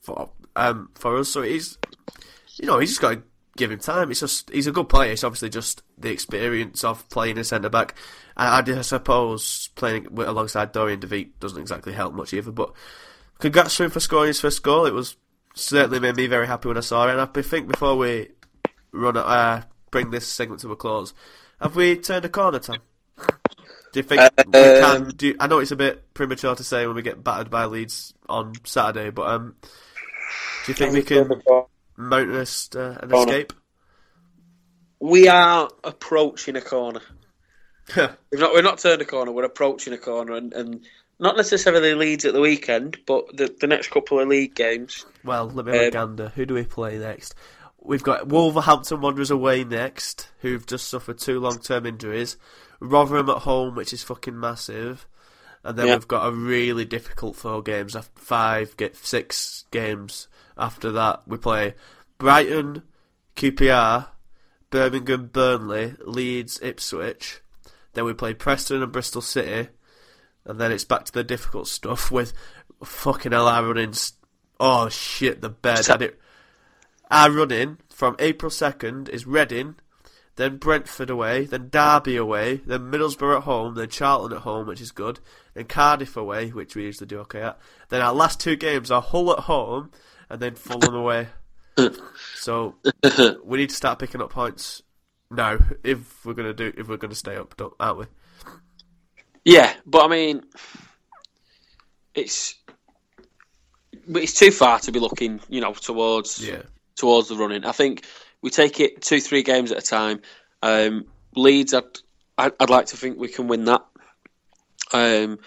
[0.00, 1.28] for um for us.
[1.28, 1.76] So he's,
[2.56, 3.22] you know, he's just got to
[3.56, 4.10] give him time.
[4.10, 5.12] It's just he's a good player.
[5.12, 7.96] It's obviously just the experience of playing a centre back.
[8.36, 12.72] I, I suppose playing alongside Dorian Dervite doesn't exactly help much either, but.
[13.38, 14.86] Congrats to him for scoring his first goal.
[14.86, 15.16] It was
[15.54, 17.12] certainly made me very happy when I saw it.
[17.12, 18.28] And I think before we
[18.92, 21.14] run uh, bring this segment to a close,
[21.60, 22.78] have we turned a corner, Tom?
[23.18, 25.08] Do you think we can?
[25.16, 27.66] Do you- I know it's a bit premature to say when we get battered by
[27.66, 31.30] Leeds on Saturday, but um, do you think we can
[31.96, 33.30] mount us uh, an Corner.
[33.32, 33.52] escape?
[34.98, 37.02] We are approaching a corner.
[37.96, 39.30] We've not we're not turned a corner.
[39.30, 40.86] We're approaching a corner, and, and
[41.24, 45.04] not necessarily Leeds at the weekend, but the the next couple of league games.
[45.24, 46.32] Well, let me have a Um, gander.
[46.36, 47.34] Who do we play next?
[47.80, 52.36] We've got Wolverhampton Wanderers away next, who've just suffered two long-term injuries.
[52.80, 55.06] Rotherham at home, which is fucking massive,
[55.62, 55.94] and then Yeah.
[55.96, 61.22] we've got a really difficult four games after five, get six games after that.
[61.26, 61.74] We play
[62.18, 62.82] Brighton,
[63.36, 64.08] QPR,
[64.70, 67.40] Birmingham, Burnley, Leeds, Ipswich.
[67.92, 69.68] Then we play Preston and Bristol City,
[70.46, 72.32] and then it's back to the difficult stuff with
[72.84, 73.46] fucking hell.
[73.48, 73.92] I run in.
[74.60, 75.88] Oh shit, the bed.
[75.90, 76.16] I, did,
[77.10, 79.76] I run in from April second is Reading,
[80.36, 84.80] then Brentford away, then Derby away, then Middlesbrough at home, then Charlton at home, which
[84.80, 85.20] is good,
[85.54, 87.58] then Cardiff away, which we usually do okay at.
[87.88, 89.90] Then our last two games are Hull at home,
[90.30, 91.28] and then Fulham away.
[92.36, 92.76] So
[93.44, 94.82] we need to start picking up points
[95.30, 98.04] now if we're gonna do if we're gonna stay up, don't- aren't we?
[99.44, 100.42] Yeah, but I mean,
[102.14, 102.54] it's
[104.06, 106.62] but it's too far to be looking, you know, towards Yeah.
[106.96, 107.64] towards the running.
[107.64, 108.04] I think
[108.42, 110.20] we take it two, three games at a time.
[110.62, 111.84] Um, Leeds, I'd,
[112.38, 113.84] I'd, I'd like to think we can win that.
[114.92, 115.38] Um,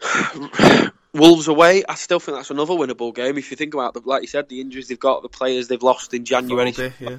[1.14, 3.38] Wolves away, I still think that's another winnable game.
[3.38, 5.82] If you think about the, like you said, the injuries they've got, the players they've
[5.82, 7.18] lost in January, Friday, yeah.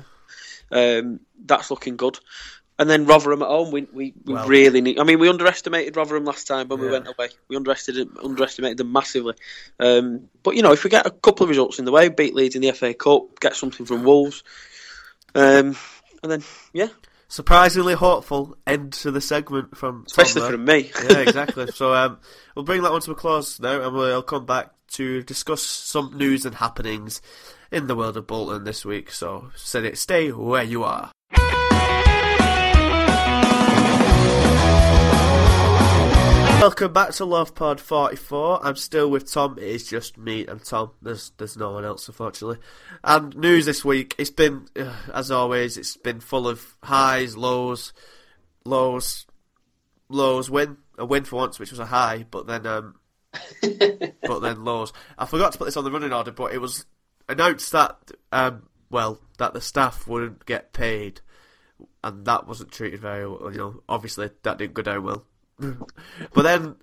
[0.72, 2.20] um, that's looking good.
[2.80, 5.00] And then Rotherham at home, we we, we Well- really need.
[5.00, 7.28] I mean, we underestimated Rotherham last time when we went away.
[7.50, 9.34] We underestimated underestimated them massively.
[9.80, 12.34] Um, but you know, if we get a couple of results in the way, beat
[12.34, 14.44] Leeds in the FA Cup, get something from Wolves,
[15.36, 15.76] um,
[16.24, 16.88] and then yeah,
[17.28, 20.52] Surprisingly hopeful end to the segment from especially there.
[20.52, 20.90] from me.
[21.10, 21.68] yeah, exactly.
[21.74, 22.18] So um,
[22.56, 26.18] we'll bring that one to a close now, and we'll come back to discuss some
[26.18, 27.22] news and happenings
[27.72, 29.12] in the world of Bolton this week.
[29.12, 31.12] So, said it, stay where you are.
[36.60, 38.66] Welcome back to Love Pod 44.
[38.66, 39.58] I'm still with Tom.
[39.58, 40.92] It is just me and Tom.
[41.02, 42.58] There's there's no one else, unfortunately.
[43.02, 44.14] And news this week.
[44.18, 47.94] It's been, uh, as always, it's been full of highs, lows,
[48.66, 49.26] lows,
[50.10, 50.50] lows.
[50.50, 52.96] Win a win for once, which was a high, but then um,
[54.22, 54.92] but then lows.
[55.18, 56.86] I forgot to put this on the running order, but it was
[57.30, 61.22] announced that um, well, that the staff wouldn't get paid,
[62.04, 63.50] and that wasn't treated very well.
[63.50, 65.26] You know, obviously that didn't go down well.
[66.34, 66.76] But then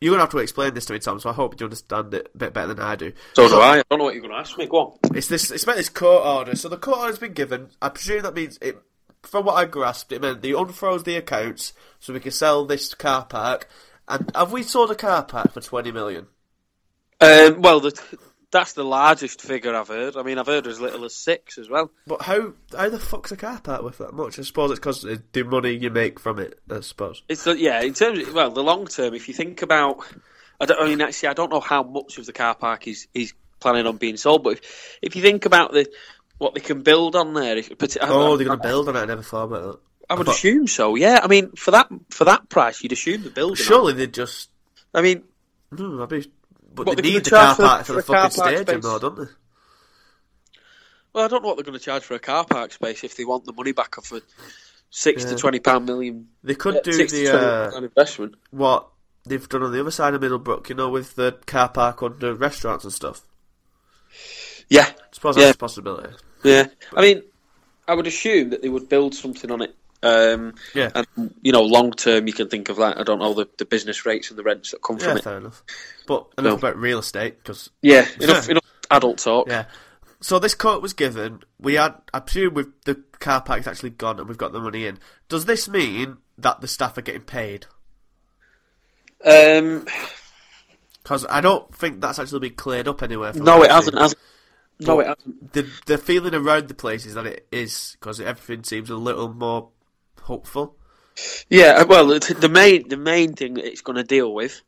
[0.00, 1.20] you're gonna have to explain this to me, Tom.
[1.20, 3.12] So I hope you understand it a bit better than I do.
[3.34, 3.78] So do I.
[3.78, 4.66] I don't know what you're going to ask me.
[4.66, 5.16] Go on.
[5.16, 5.50] It's this.
[5.50, 6.56] It's about this court order.
[6.56, 7.68] So the court order's been given.
[7.82, 8.78] I presume that means it.
[9.22, 12.94] From what I grasped, it meant they unfroze the accounts so we can sell this
[12.94, 13.68] car park.
[14.08, 16.26] And have we sold a car park for twenty million?
[17.20, 17.92] Um, well, the,
[18.52, 20.16] that's the largest figure I've heard.
[20.16, 21.90] I mean, I've heard as little as six as well.
[22.06, 24.38] But how how the fuck's a car park worth that much?
[24.38, 26.58] I suppose it's because the money you make from it.
[26.70, 27.22] I suppose.
[27.28, 29.14] It's the, yeah, in terms of well, the long term.
[29.14, 29.98] If you think about,
[30.60, 33.06] I don't I mean actually, I don't know how much of the car park is
[33.14, 35.86] is planning on being sold, but if, if you think about the
[36.38, 39.00] what they can build on there, if, Oh, I, they're going to build on it.
[39.00, 39.78] I never thought about that.
[40.08, 40.94] I would I thought- assume so.
[40.96, 43.56] Yeah, I mean for that for that price, you'd assume the building.
[43.56, 44.48] Surely they'd just.
[44.94, 45.22] I mean,
[45.76, 46.28] Hmm, I'd be,
[46.72, 49.16] but What, they they're need the car park for, for the fucking stadium, though, don't
[49.16, 49.24] they?
[51.12, 53.16] well, I don't know what they're going to charge for a car park space if
[53.16, 54.22] they want the money back off a
[54.90, 55.30] six Yeah.
[55.30, 56.28] to twenty pound million.
[56.44, 58.34] They could yeah, do six the 20 uh, investment.
[58.50, 58.88] what
[59.26, 62.34] they've done on the other side of Middlebrook, you know, with the car park under
[62.34, 63.22] restaurants and stuff.
[64.68, 65.44] Yeah, I suppose Yeah.
[65.46, 66.14] that's a possibility.
[66.44, 67.22] Yeah, I mean,
[67.88, 70.90] I would assume that they would build something on it Um, Yeah.
[70.94, 73.64] and you know, long term, you can think of like I don't know the, the
[73.66, 75.24] business rates and the rents that come Yeah, from it.
[75.24, 75.62] fair enough.
[76.06, 76.56] But enough No.
[76.68, 79.48] about real estate because Yeah, enough enough adult talk.
[79.48, 79.66] yeah.
[80.22, 81.42] So this quote was given.
[81.58, 84.84] We had, I presume, with the car park's actually gone and we've got the money
[84.86, 84.98] in.
[85.30, 87.64] Does this mean that the staff are getting paid?
[89.24, 89.86] Um,
[91.02, 93.32] Because I don't think that's actually been cleared up anywhere.
[93.34, 93.98] no, it hasn't.
[93.98, 94.20] hasn't.
[94.80, 95.52] No, it hasn't.
[95.52, 99.32] The the feeling around the place is that it is because everything seems a little
[99.32, 99.68] more
[100.30, 100.76] hopeful.
[101.48, 104.62] Yeah, uh, well, the main the main thing that it's going to deal with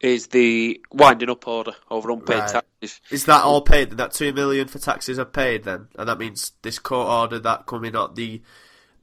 [0.00, 2.48] is the winding up order over unpaid Right.
[2.80, 3.00] taxes.
[3.10, 3.90] Is that all paid?
[3.90, 7.66] That two million for taxes are paid then, and that means this court order that
[7.66, 8.40] coming up the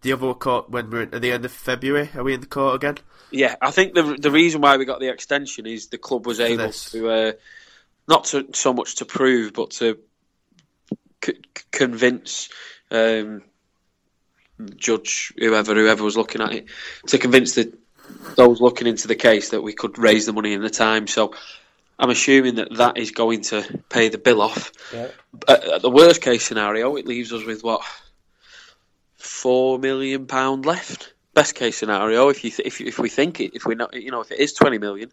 [0.01, 2.09] the other court when we're at the end of February.
[2.15, 2.97] Are we in the court again?
[3.31, 6.39] Yeah, I think the the reason why we got the extension is the club was
[6.39, 6.91] able this.
[6.91, 7.31] to uh,
[8.07, 9.97] not to, so much to prove, but to
[11.25, 12.49] c- convince
[12.89, 13.41] um,
[14.77, 16.65] judge whoever whoever was looking at it
[17.07, 17.73] to convince the
[18.35, 21.07] those looking into the case that we could raise the money in the time.
[21.07, 21.33] So
[21.97, 24.71] I'm assuming that that is going to pay the bill off.
[25.47, 27.81] At, at the worst case scenario, it leaves us with what
[29.15, 31.13] four million pound left.
[31.33, 34.11] Best case scenario, if you th- if if we think it, if we not, you
[34.11, 35.11] know, if it is twenty million,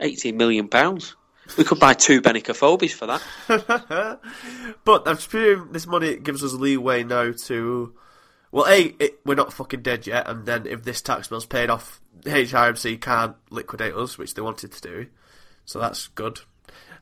[0.00, 1.16] eighteen million pounds,
[1.58, 4.20] we could buy two Benik Afobes for that.
[4.84, 7.94] but I'm assuming this money gives us leeway now to.
[8.52, 11.70] Well, A, it, we're not fucking dead yet, and then if this tax bill's paid
[11.70, 15.06] off, HRMC can't liquidate us, which they wanted to do.
[15.64, 16.40] So that's good.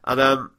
[0.04, 0.52] And um,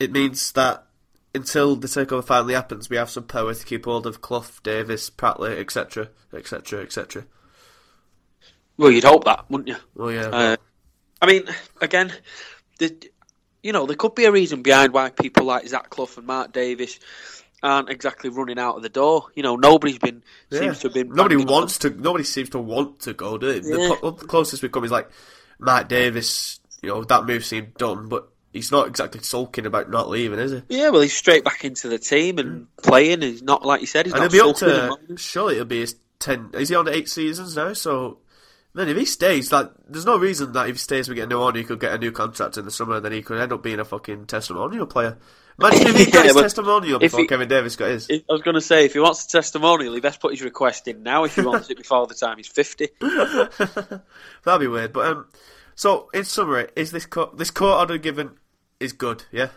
[0.00, 0.84] it means that
[1.32, 5.10] until the takeover finally happens, we have some power to keep hold of Clough, Davis,
[5.10, 7.24] Pratley, etc., etc., etc.
[8.76, 9.76] Well, you'd hope that, wouldn't you?
[9.96, 10.56] Oh yeah, Uh,
[11.20, 11.44] I mean,
[11.80, 12.12] again,
[12.80, 12.96] the,
[13.62, 16.52] you know, there could be a reason behind why people like Zach Clough and Mark
[16.52, 16.98] Davies
[17.62, 19.26] aren't exactly running out of the door.
[19.34, 20.60] You know, nobody's been Yeah.
[20.60, 21.90] seems to have been Nobody wants to.
[21.90, 23.38] Nobody seems to want to go.
[23.38, 23.68] Do they?
[23.68, 23.94] Yeah.
[24.02, 25.10] The, the closest we've come is like
[25.58, 26.60] Mark Davies.
[26.82, 30.50] You know that move seemed done, but he's not exactly sulking about not leaving, is
[30.50, 30.62] he?
[30.68, 33.22] Yeah, well, he's straight back into the team and playing.
[33.22, 34.06] He's not like you said.
[34.06, 34.56] He's And not he'll be up
[35.08, 35.16] to.
[35.16, 36.50] Surely it'll be his ten.
[36.54, 37.72] Is he on eight seasons now?
[37.72, 38.18] So.
[38.74, 41.26] Then if he stays, like, there's no reason that if he stays, we get a
[41.26, 41.54] new on.
[41.56, 43.62] He could get a new contract in the summer, and then he could end up
[43.62, 45.18] being a fucking testimonial player.
[45.60, 48.08] Imagine if he got Yeah, his testimonial before he- Kevin Davies got his.
[48.10, 50.88] I was going to say, if he wants a testimonial, he best put his request
[50.88, 51.24] in now.
[51.24, 52.88] If he wants it before the time he's fifty.
[53.00, 54.92] That'd be weird.
[54.92, 55.26] But um,
[55.74, 58.32] so in summary, is this court this court order given
[58.80, 59.24] is good?
[59.30, 59.48] Yeah,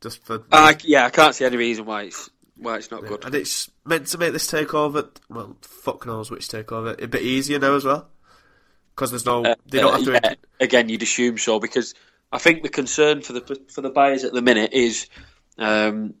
[0.00, 3.24] just for I, yeah, I can't see any reason why it's why it's not good.
[3.24, 5.08] and it's meant to make this takeover.
[5.28, 8.08] Well, fuck knows which takeover a bit easier now as well,
[8.94, 10.12] because there's no they don't Uh, have to.
[10.12, 11.94] yeah, again, you'd assume so because
[12.32, 15.08] I think the concern for the for the buyers at the minute is,
[15.58, 16.14] um,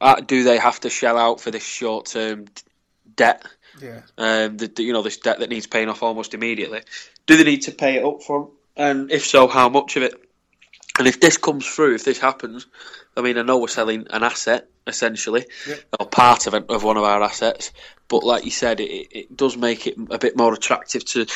[0.00, 2.46] uh, do they have to shell out for this short term
[3.16, 3.44] debt?
[3.80, 4.00] Yeah.
[4.18, 6.82] Um, the, the- you know this debt that needs paying off almost immediately.
[7.26, 8.50] Do they need to pay it up front?
[8.76, 10.14] And if so, how much of it?
[10.98, 12.66] And if this comes through, if this happens,
[13.16, 15.44] I mean, I know we're selling an asset essentially,
[16.00, 17.72] or part of, of one of our assets.
[18.08, 21.26] But like you said, it, it does make it a bit more attractive to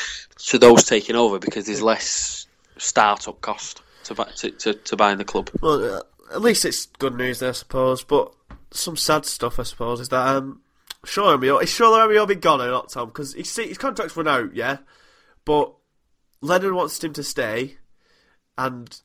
[0.47, 5.17] to those taking over because there's less startup cost to buy, to, to, to buying
[5.17, 5.49] the club.
[5.61, 6.01] Well, uh,
[6.33, 8.03] at least it's good news, I suppose.
[8.03, 8.33] But
[8.71, 10.61] some sad stuff, I suppose, is that um,
[11.05, 13.09] Sean Romeo is Sean Romeo be gone or not, Tom?
[13.09, 14.77] Because his his contract's run out, yeah.
[15.45, 15.73] But
[16.41, 17.77] Lennon wants him to stay,
[18.57, 18.99] and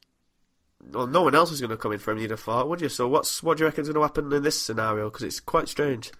[0.93, 2.19] well, no one else is going to come in for him.
[2.19, 2.89] You'd have thought, would you?
[2.89, 5.11] So what's what do you reckon is going to happen in this scenario?
[5.11, 6.13] Because it's quite strange.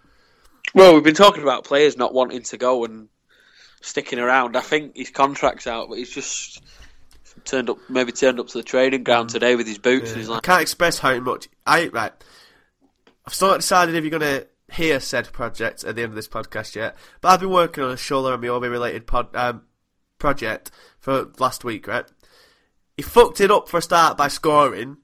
[0.75, 3.09] Well, we've been talking about players not wanting to go and
[3.81, 4.57] sticking around.
[4.57, 6.63] I think his contract's out, but he's just
[7.45, 10.31] turned up, maybe turned up to the training ground today with his boots, and he's
[10.31, 12.13] I can't express how much I right.
[13.27, 16.17] I've still not decided if you're going to hear said project at the end of
[16.17, 19.63] this podcast yet, but I've been working on a Shola Ameobi related pod, um,
[20.19, 22.07] project for last week, right?
[22.97, 24.99] He fucked it up for a start by scoring.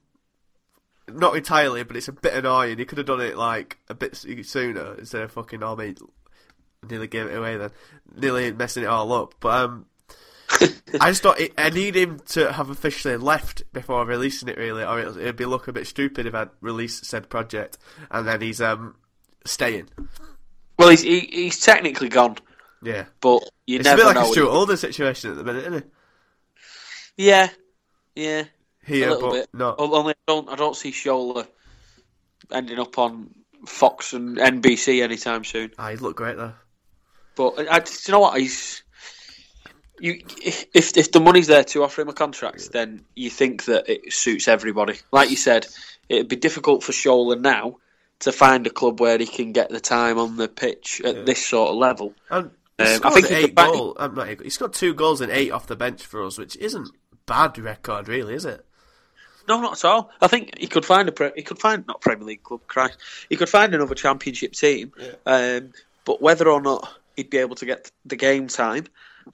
[1.07, 2.79] Not entirely, but it's a bit annoying.
[2.79, 5.99] He could have done it like a bit sooner instead of fucking oh mate,
[6.89, 7.71] nearly gave it away then,
[8.15, 9.35] nearly messing it all up.
[9.39, 9.85] But um,
[11.01, 11.39] I just don't.
[11.57, 15.67] I need him to have officially left before releasing it, really, or it'd be look
[15.67, 17.77] a bit stupid if I'd release said project
[18.11, 18.95] and then he's um
[19.45, 19.89] staying.
[20.77, 22.37] well, he's he, he's technically gone,
[22.83, 25.61] Yeah, but you know it's a bit like a Stuart Holden situation at the minute,
[25.63, 25.91] isn't it?
[27.17, 27.49] yeah,
[28.15, 28.43] yeah,
[28.85, 29.49] Here, but bit.
[29.53, 29.75] not.
[29.79, 31.47] Only I don't I don't see Shola
[32.51, 33.31] ending up on
[33.65, 35.71] Fox and NBC anytime soon.
[35.79, 36.53] Ah, he'd look great though.
[37.35, 38.39] But I, I, do you know what?
[38.39, 38.83] He's
[39.99, 40.65] you if
[40.97, 44.47] if the money's there to offer him a contract, then you think that it suits
[44.47, 44.99] everybody.
[45.11, 45.67] Like you said,
[46.09, 47.77] it'd be difficult for Shola now
[48.19, 51.45] to find a club where he can get the time on the pitch at this
[51.45, 52.13] sort of level.
[52.29, 53.95] And Um, I think eight back- goals.
[53.99, 56.89] Um, not he's got two goals and eight off the bench for us, which isn't
[57.25, 58.65] bad record, really, is it?
[59.47, 60.11] No, not at all.
[60.21, 62.61] I think he could find a pre- he could find not Premier League club.
[62.67, 62.97] Christ,
[63.29, 64.91] he could find another Championship team.
[65.25, 65.71] Um,
[66.03, 68.87] but whether or not he'd be able to get the game time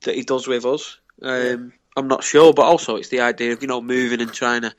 [0.03, 2.53] that he does with us, um, I'm not sure.
[2.53, 4.73] But also, it's the idea of you know moving and trying to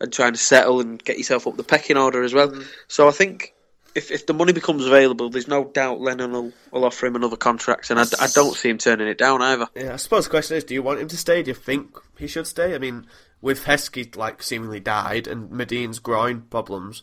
[0.00, 2.52] and trying to settle and get yourself up the pecking order as well.
[2.88, 3.52] So I think.
[3.94, 7.38] If, if the money becomes available, there's no doubt Lennon will, will offer him another
[7.38, 9.68] contract, and I, I don't see him turning it down either.
[9.74, 11.42] Yeah, I suppose the question is, do you want him to stay?
[11.42, 12.74] Do you think he should stay?
[12.74, 13.06] I mean,
[13.40, 17.02] with Heskey like seemingly died and Madine's groin problems,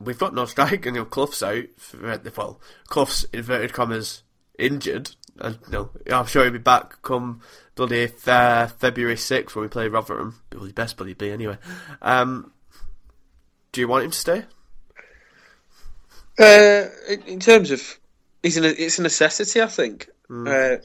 [0.00, 0.88] we've got no striker.
[0.88, 1.66] You know, Clough's out.
[1.76, 4.24] For, well, Clough's inverted commas
[4.58, 5.12] injured.
[5.42, 7.40] And, you I'm sure he'll be back come
[7.74, 10.40] bloody uh, February 6th when we play Rotherham.
[10.52, 11.58] Well, he best bloody be anyway.
[12.00, 12.52] Um,
[13.72, 14.44] do you want him to stay?
[16.38, 16.86] Uh,
[17.26, 17.98] in, terms of,
[18.42, 20.08] he's an, it's a necessity, I think.
[20.30, 20.76] Uh,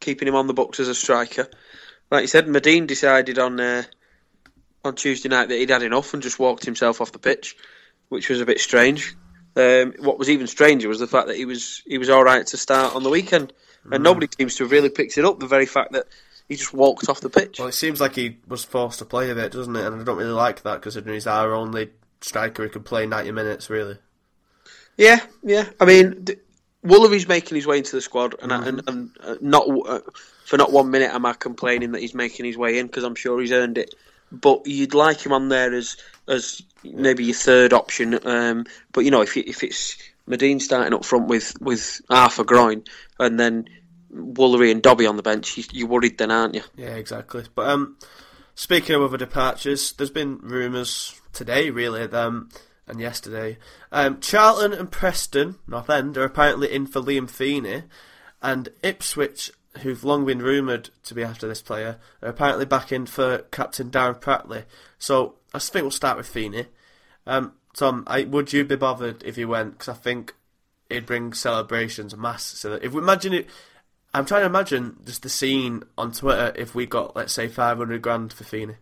[0.00, 1.48] keeping him on the books as a striker,
[2.10, 3.84] like you said, Madine decided on uh,
[4.84, 7.56] on Tuesday night that he'd had enough and just walked himself off the pitch,
[8.10, 9.14] which was a bit strange.
[9.54, 12.46] Um, what was even stranger was the fact that he was he was all right
[12.46, 13.52] to start on the weekend,
[13.90, 15.40] and nobody seems to have really picked it up.
[15.40, 16.06] The very fact that
[16.48, 17.58] he just walked off the pitch.
[17.58, 19.86] Well, it seems like he was forced to play a bit, doesn't it?
[19.86, 23.32] And I don't really like that considering he's our only striker who can play 90
[23.32, 23.98] minutes, really.
[24.96, 25.68] Yeah, yeah.
[25.80, 26.38] I mean, th-
[26.84, 30.00] Woolery's making his way into the squad, and I, and, and uh, not uh,
[30.44, 33.14] for not one minute am I complaining that he's making his way in because I'm
[33.14, 33.94] sure he's earned it.
[34.32, 38.18] But you'd like him on there as as maybe your third option.
[38.26, 39.96] Um, but you know, if if it's
[40.28, 42.84] Madine starting up front with with Arthur Groin,
[43.18, 43.68] and then
[44.14, 46.62] Woolery and Dobbie on the bench, you, you're worried then, aren't you?
[46.76, 47.44] Yeah, exactly.
[47.54, 47.96] But um,
[48.54, 52.50] speaking of other departures, there's been rumours today, really, um,
[52.86, 53.58] and yesterday.
[53.90, 57.84] Um, Charlton and Preston, North End, are apparently in for Liam Feeney,
[58.40, 63.06] and Ipswich, who've long been rumoured to be after this player, are apparently back in
[63.06, 64.64] for Captain Darren Pratley.
[64.98, 66.66] So I think we'll start with Feeney.
[67.26, 69.72] Um, Tom, I, would you be bothered if he went?
[69.72, 70.34] Because I think
[70.90, 72.44] it'd bring celebrations, mass.
[72.44, 73.46] So if we imagine it,
[74.12, 78.02] I'm trying to imagine just the scene on Twitter if we got, let's say, 500
[78.02, 78.74] grand for Feeney.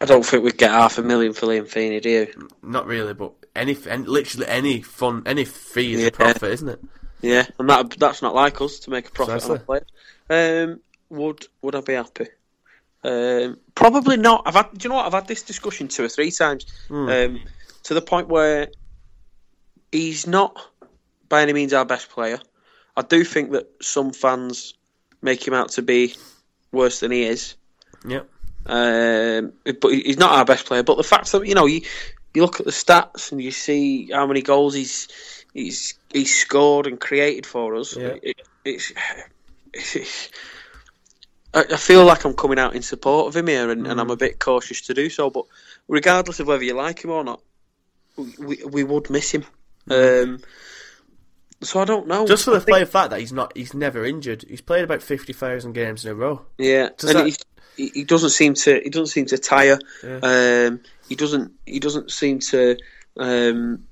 [0.00, 2.48] I don't think we'd get half a million for Liam Feeney, do you?
[2.62, 6.06] Not really, but any, any literally any fun, any fee is Yeah.
[6.06, 6.80] a profit, isn't it?
[7.22, 9.84] Yeah, and that that's not like us to make a profit on a player.
[10.30, 10.80] Um,
[11.10, 12.28] would would I be happy?
[13.02, 14.42] Um, probably not.
[14.46, 14.72] I've had.
[14.72, 15.06] Do you know what?
[15.06, 17.40] I've had this discussion two or three times, um,
[17.84, 18.68] to the point where
[19.92, 20.60] he's not
[21.28, 22.38] by any means our best player.
[22.96, 24.74] I do think that some fans
[25.22, 26.14] make him out to be
[26.72, 27.54] worse than he is.
[28.06, 28.28] Yep.
[28.66, 30.82] Um, but he's not our best player.
[30.82, 31.82] But the fact that you know you
[32.34, 35.08] you look at the stats and you see how many goals he's
[35.52, 37.96] he's he's scored and created for us.
[37.96, 38.16] Yeah.
[38.22, 38.92] It, it's,
[39.72, 40.30] it's
[41.52, 44.16] I feel like I'm coming out in support of him here, and, and I'm a
[44.16, 45.30] bit cautious to do so.
[45.30, 45.46] But
[45.88, 47.40] regardless of whether you like him or not,
[48.16, 49.44] we we, would miss him.
[49.90, 50.40] Um,
[51.60, 52.24] so I don't know.
[52.26, 54.44] Just for the think- plain fact that he's not, he's never injured.
[54.48, 56.42] He's played about 50,000 games in a row.
[56.56, 57.44] Yeah, Does and that-
[57.76, 59.78] he doesn't seem to he doesn't seem to tire.
[60.04, 60.18] Yeah.
[60.22, 62.78] Um, he doesn't he doesn't seem to.
[63.18, 63.84] Um,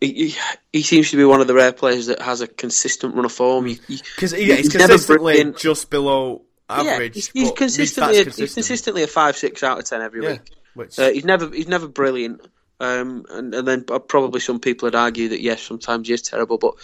[0.00, 0.36] he, he,
[0.74, 3.32] he seems to be one of the rare players that has a consistent run of
[3.32, 3.64] form.
[3.64, 7.14] He, he, Because yeah, he's He's never consistently just below yeah, average.
[7.14, 8.48] he's, he's consistently a, consistent.
[8.48, 10.40] he's consistently a five six out of ten every Yeah, week.
[10.74, 12.42] which Uh, he's never he's never brilliant.
[12.78, 16.58] Um, and, and then probably some people would argue that yes, sometimes he is terrible,
[16.58, 16.74] but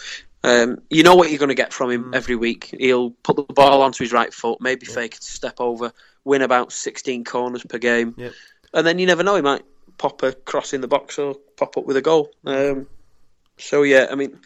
[0.43, 2.17] um, you know what you're going to get from him Mm.
[2.17, 2.75] every week.
[2.79, 5.93] He'll put the ball onto his right foot, maybe fake a step over,
[6.25, 8.33] win about 16 corners per game, Yep.
[8.73, 9.37] and then you never know.
[9.37, 9.65] He might
[10.03, 12.29] pop a cross in the box or pop up with a goal.
[12.45, 12.89] Um,
[13.57, 14.41] so yeah, I mean,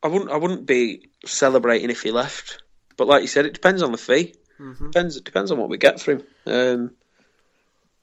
[0.00, 2.62] I wouldn't I wouldn't be celebrating if he left,
[2.96, 4.36] but like you said, it depends on the fee.
[4.60, 4.90] Mm-hmm.
[4.90, 6.22] Depends it depends on what we get for him.
[6.46, 6.90] Um,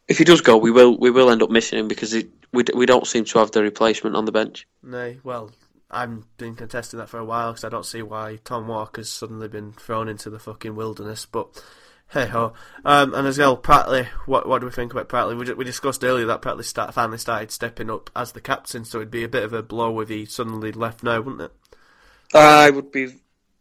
[0.09, 2.63] if he does go, we will we will end up missing him because it, we
[2.63, 4.67] d- we don't seem to have the replacement on the bench.
[4.83, 5.51] No, well,
[5.89, 9.47] I've been contesting that for a while because I don't see why Tom Walker's suddenly
[9.47, 11.25] been thrown into the fucking wilderness.
[11.25, 11.63] But
[12.11, 12.53] hey ho.
[12.85, 15.37] Um, and as well, Pratley, What what do we think about Pratley?
[15.37, 18.99] We, we discussed earlier that Pratley start, finally started stepping up as the captain, so
[18.99, 21.51] it'd be a bit of a blow if he suddenly left now, wouldn't it?
[22.33, 23.13] I would be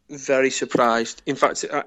[0.08, 1.22] very surprised.
[1.26, 1.82] In fact, I,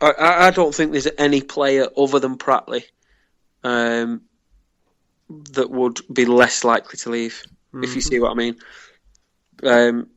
[0.00, 2.84] I, I don't think there's any player other than Pratley
[3.62, 4.22] um,
[5.52, 7.42] that would be less likely to leave.
[7.72, 8.56] If you see what I mean.
[9.62, 10.08] Um,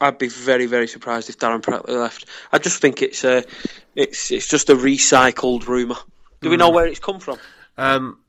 [0.00, 2.26] I'd be very, very surprised if Darren Pratley left.
[2.52, 3.44] I just think it's a,
[3.96, 5.96] it's it's just a recycled rumor.
[6.40, 7.38] Do we know where it's come from?
[7.76, 8.20] Um,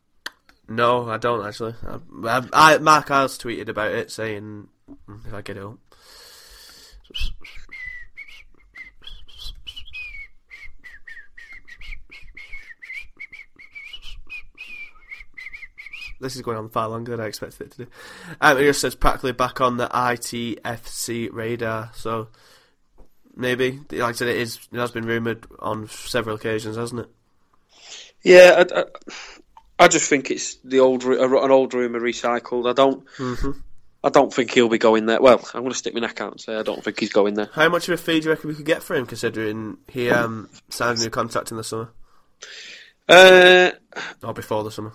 [0.68, 1.76] no, I don't actually.
[1.88, 4.68] I, I, I, Marc Iles tweeted about it saying,
[5.26, 5.78] if I get it up,
[16.20, 17.92] This is going on far longer than I expected it to do.
[18.42, 22.28] Um, it just says practically back on the ITFC radar, so
[23.36, 24.60] maybe, like I said, it is.
[24.72, 27.10] It has been rumoured on several occasions, hasn't it?
[28.22, 28.86] Yeah, I, I,
[29.80, 32.70] I just think it's the old an old rumor recycled.
[32.70, 33.06] I don't.
[33.18, 33.52] Mm-hmm.
[34.02, 35.22] I don't think he'll be going there.
[35.22, 37.34] Well, I'm going to stick my neck out and say I don't think he's going
[37.34, 37.50] there.
[37.52, 40.10] How much of a fee do you reckon we could get for him, considering he
[40.10, 41.92] um, signed a new contract in the summer
[43.10, 43.72] Uh,
[44.24, 44.94] or before the summer?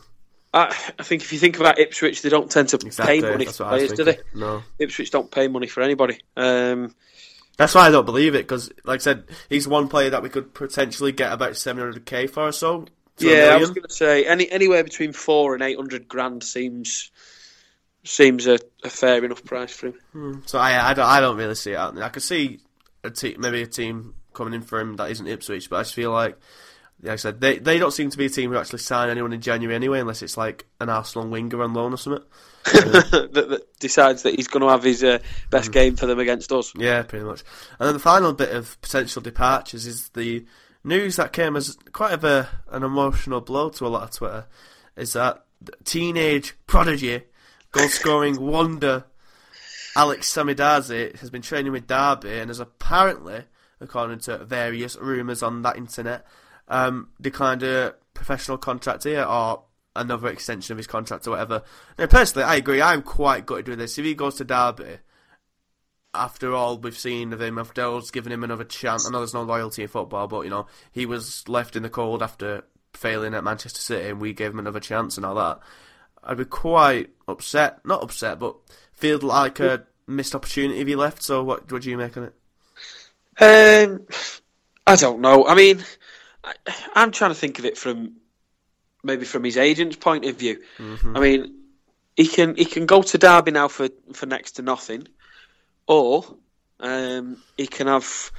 [0.55, 0.67] I,
[0.99, 3.21] I think if you think about Ipswich, they don't tend to Exactly.
[3.21, 4.39] pay money That's for what I was players, do they?
[4.39, 4.63] No.
[4.79, 6.21] Ipswich don't pay money for anybody.
[6.37, 6.95] Um,
[7.57, 10.29] That's why I don't believe it because, like I said, he's one player that we
[10.29, 12.87] could potentially get about 700k for or so.
[13.19, 17.11] yeah, I was going to say any anywhere between four and eight hundred grand seems
[18.05, 20.43] seems a, a fair enough price for him.
[20.47, 21.79] So I, I, don't, I don't really see it.
[21.79, 22.61] I could see
[23.03, 25.95] a te- maybe a team coming in for him that isn't Ipswich, but I just
[25.95, 26.37] feel like,
[27.05, 29.33] like I said, they they don't seem to be a team who actually sign anyone
[29.33, 32.25] in January anyway, unless it's like an Arsenal winger on loan or something.
[32.65, 35.19] that, that decides that he's going to have his uh,
[35.51, 36.73] best game for them against us.
[36.75, 37.45] Yeah, pretty much.
[37.79, 40.47] And then the final bit of potential departures is the
[40.83, 44.47] news that came as quite of a an emotional blow to a lot of Twitter.
[44.97, 45.45] Is that
[45.85, 47.25] teenage prodigy,
[47.71, 49.05] goal scoring wonder
[49.95, 53.45] Alex Samizadeh has been training with Derby and has apparently,
[53.81, 56.27] according to various rumours on that internet,
[56.69, 59.65] um, declined a professional contract here or
[59.97, 61.62] another extension of his contract or whatever.
[61.99, 62.83] Now, personally, I agree.
[62.83, 63.99] I'm quite gutted with this.
[63.99, 64.99] If he goes to Derby,
[66.15, 69.35] after all we've seen of him, after us giving him another chance, I know there's
[69.35, 73.35] no loyalty in football, but you know he was left in the cold after failing
[73.35, 75.61] at Manchester City, and we gave him another chance and all that.
[76.23, 78.57] I'd be quite upset, not upset, but
[78.93, 81.23] feel like a missed opportunity if he left.
[81.23, 82.35] So, what, what do you make of it?
[83.41, 84.07] Um,
[84.87, 85.47] I don't know.
[85.47, 85.85] I mean,
[86.45, 86.55] I,
[86.95, 88.16] I'm trying to think of it from
[89.03, 90.61] maybe from his agent's point of view.
[91.16, 91.55] I mean,
[92.16, 95.09] he can he can go to Derby now for, for next to nothing,
[95.86, 96.24] or
[96.80, 98.30] um, he can have,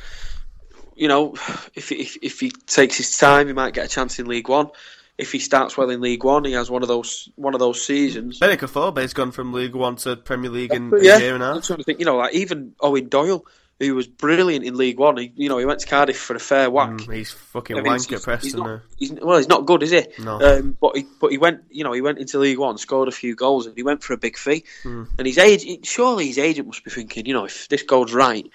[0.95, 1.33] you know,
[1.73, 4.69] if, if if he takes his time, he might get a chance in League One.
[5.17, 7.81] If he starts well in League One, he has one of those one of those
[7.85, 8.39] seasons.
[8.39, 11.47] Benik Afobe's gone from League One to Premier League in But a year and a
[11.47, 11.65] I'm half.
[11.65, 11.99] trying to think.
[11.99, 13.45] You know, like even Eoin Doyle,
[13.79, 15.17] who was brilliant in League One.
[15.17, 16.91] He, you know, he went to Cardiff for a fair whack.
[16.91, 19.65] Mm, he's fucking I mean, wank he's- at Preston he's not, he's, well, he's not
[19.65, 20.05] good, is he?
[20.19, 20.39] No.
[20.39, 23.11] Um, but he, but he went, you know, he went into League One, scored a
[23.11, 24.63] few goals, and he went for a big fee.
[24.83, 25.03] Hmm.
[25.17, 28.49] And his agent, surely his agent must be thinking, you know, if this goes right,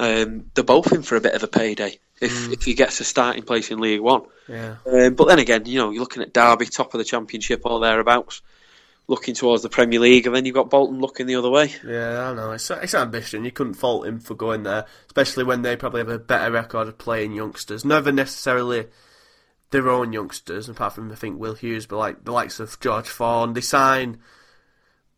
[0.00, 2.52] um, they're both in for a bit of a payday if Hmm.
[2.52, 4.22] if he gets a starting place in League One.
[4.48, 4.76] Yeah.
[4.86, 7.80] Um, but then again, you know, you're looking at Derby, top of the Championship or
[7.80, 8.42] thereabouts,
[9.08, 11.72] looking towards the Premier League, and then you've got Bolton looking the other way.
[11.84, 12.52] Yeah, I know.
[12.52, 13.44] It's, it's ambition.
[13.44, 16.88] You couldn't fault him for going there, especially when they probably have a better record
[16.88, 17.84] of playing youngsters.
[17.86, 18.86] Never necessarily
[19.70, 23.08] their own youngsters, apart from I think Will Hughes, but like the likes of George
[23.08, 23.54] Thorne.
[23.54, 24.18] They sign,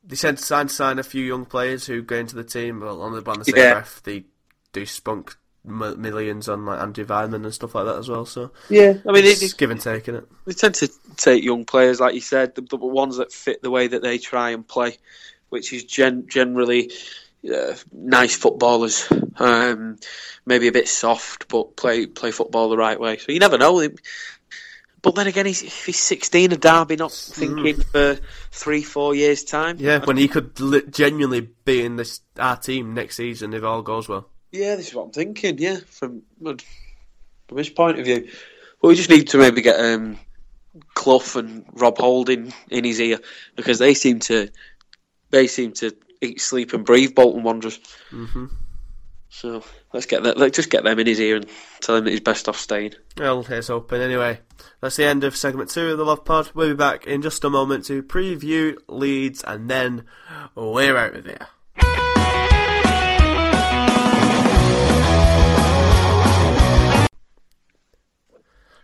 [0.04, 2.80] they send sign sign a few young players who go into the team.
[2.80, 3.72] Well, on the, on the same Yeah.
[3.74, 4.24] breath, they
[4.72, 5.36] do spunk
[5.66, 8.26] m- millions on like Andy Weimann and stuff like that as well.
[8.26, 10.28] So Yeah, I mean, it's it, give and take in it.
[10.46, 13.70] they tend to take young players, like you said, the, the ones that fit the
[13.70, 14.98] way that they try and play,
[15.48, 16.90] which is gen- generally
[17.52, 19.98] uh, nice footballers, um,
[20.46, 23.16] maybe a bit soft, but play play football the right way.
[23.16, 23.88] So you never know.
[25.02, 28.18] But then again, he's, if he's 16 of Derby, not thinking for
[28.50, 29.76] three, four years' time.
[29.78, 33.80] Yeah, when he could li- genuinely be in this our team next season if all
[33.80, 34.28] goes well.
[34.52, 35.58] Yeah, this is what I'm thinking.
[35.58, 38.28] Yeah, from from his point of view,
[38.80, 40.18] but we just need to maybe get um,
[40.94, 43.18] Clough and Rob Holding in his ear
[43.56, 44.48] because they seem to
[45.30, 47.78] they seem to eat, sleep, and breathe Bolton Wanderers.
[48.10, 48.46] hmm
[49.28, 50.36] So let's get that.
[50.36, 51.46] Let's just get them in his ear and
[51.80, 52.94] tell him that he's best off staying.
[53.16, 54.00] Well, here's open.
[54.00, 54.40] Anyway,
[54.80, 56.50] that's the end of segment two of the Love Pod.
[56.54, 60.06] We'll be back in just a moment to preview Leeds, and then
[60.56, 62.09] we're out of here.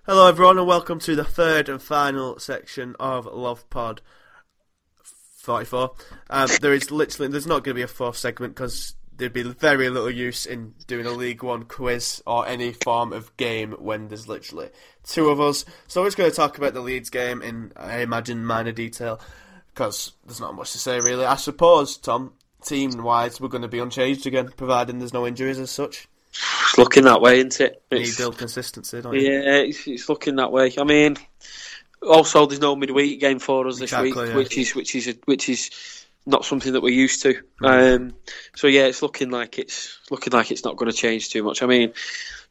[0.07, 4.03] Hello, everyone, and welcome to the third and final section of Love Pod
[5.03, 5.95] 44.
[6.31, 9.43] Um, there is literally, there's not going to be a fourth segment because there'd be
[9.43, 14.07] very little use in doing a League One quiz or any form of game when
[14.07, 14.69] there's literally
[15.03, 15.65] two of us.
[15.89, 19.19] So we're just going to talk about the Leeds game in, I imagine, minor detail
[19.75, 21.25] because there's not much to say really.
[21.25, 22.35] I suppose, Tom,
[22.65, 26.07] team wise, we're going to be unchanged again, providing there's no injuries as such.
[26.63, 27.83] It's looking that way, isn't it?
[27.91, 29.21] You need It's- build consistency, don't you?
[29.21, 30.73] yeah, it's, it's looking that way.
[30.79, 31.17] I mean,
[32.03, 34.37] also there's no midweek game for us this Exactly, week, yeah.
[34.37, 35.71] which is which is which is
[36.27, 37.41] not something that we're used to.
[37.63, 38.15] Um,
[38.57, 41.63] so yeah, it's looking like it's looking like it's not going to change too much.
[41.63, 41.93] I mean,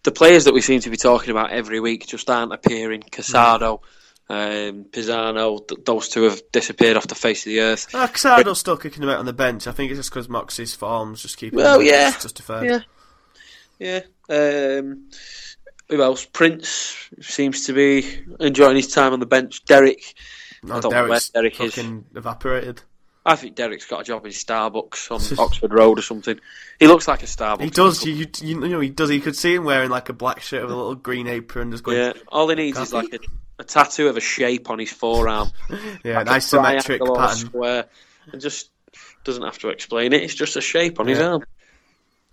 [0.03, 3.01] the players that we seem to be talking about every week just aren't appearing.
[3.11, 3.81] Casado,
[4.29, 7.93] um, Pisano, th- those two have disappeared off the face of the earth.
[7.93, 9.67] Uh, Casado's still kicking about on the bench.
[9.67, 12.11] I think it's just because Moxey's form's just keeping Well, him yeah.
[12.11, 12.65] justified.
[12.65, 12.79] Yeah,
[13.79, 14.01] yeah.
[14.29, 15.09] Um,
[15.89, 16.25] who else?
[16.25, 19.63] Prince seems to be enjoying his time on the bench.
[19.65, 20.13] Derik,
[20.63, 21.75] No, I don't know where Derik's Derik is.
[21.75, 22.81] fucking evaporated.
[23.27, 26.39] I think Derik's got a job in Starbucks on Oxford Road or something.
[26.79, 27.63] He looks like a Starbucks.
[27.63, 28.05] He does.
[28.05, 29.09] You, you, know, he does.
[29.09, 31.83] You could see him wearing like a black shirt with a little green apron, just
[31.83, 33.19] going, Yeah, all he needs is like a,
[33.59, 35.49] a tattoo of a shape on his forearm.
[36.03, 37.45] yeah, like a nice symmetric triangle or a pattern.
[37.47, 37.85] Square,
[38.31, 38.69] and just
[39.23, 40.21] doesn't have to explain it.
[40.21, 41.43] It's just a shape on his arm.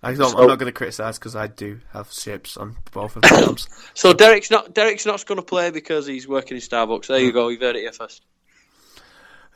[0.03, 3.17] I don't, So- I'm not going to criticise because I do have ships on both
[3.17, 3.69] of my arms.
[3.95, 7.07] So Derik's not Derik's not going to play because he's working in Starbucks.
[7.07, 7.49] There you go.
[7.49, 8.23] You've heard it here first.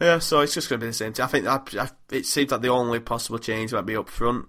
[0.01, 1.15] Yeah, so it's just going to be the same.
[1.15, 1.25] thing.
[1.25, 4.47] I think that, I, it seems like the only possible change might be up front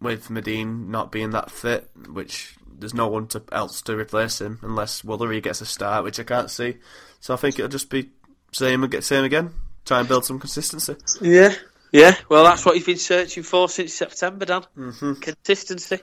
[0.00, 4.60] with Madine not being that fit, which there's no one to, else to replace him
[4.62, 6.76] unless Woolery gets a start, which I can't see.
[7.20, 8.10] So I think it'll just be
[8.52, 9.50] same again, same again.
[9.84, 10.94] Try and build some consistency.
[11.20, 11.54] Yeah,
[11.94, 12.14] yeah.
[12.28, 14.62] Well, that's what you've been searching for since September, Dan.
[14.76, 15.12] Mm-hmm.
[15.14, 16.00] Consistency.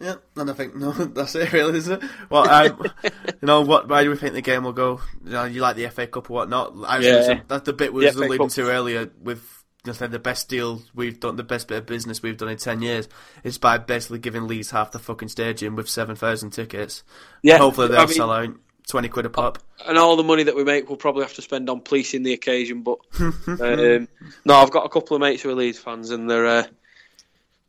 [0.00, 2.10] Yeah, and I think no, that's it, really, isn't it?
[2.28, 3.10] Well, um, you
[3.42, 3.88] know, what?
[3.88, 5.00] Why do we think the game will go?
[5.24, 6.74] You know, you like the FA Cup or whatnot?
[6.86, 7.40] I was Yeah.
[7.48, 8.50] that's the bit we was alluding Cup.
[8.56, 9.42] to earlier with.
[9.86, 12.58] you know, the best deal we've done, the best bit of business we've done in
[12.58, 13.08] ten years,
[13.44, 17.02] is by basically giving Leeds half the fucking stadium with seven thousand tickets.
[17.42, 17.58] Yeah.
[17.58, 18.50] Hopefully they'll I mean- sell out
[18.88, 19.58] twenty quid a pop.
[19.86, 22.32] and all the money that we make we'll probably have to spend on policing the
[22.32, 22.82] occasion.
[22.82, 24.08] But um,
[24.44, 26.66] no, I've got a couple of mates who are Leeds fans, and they're uh,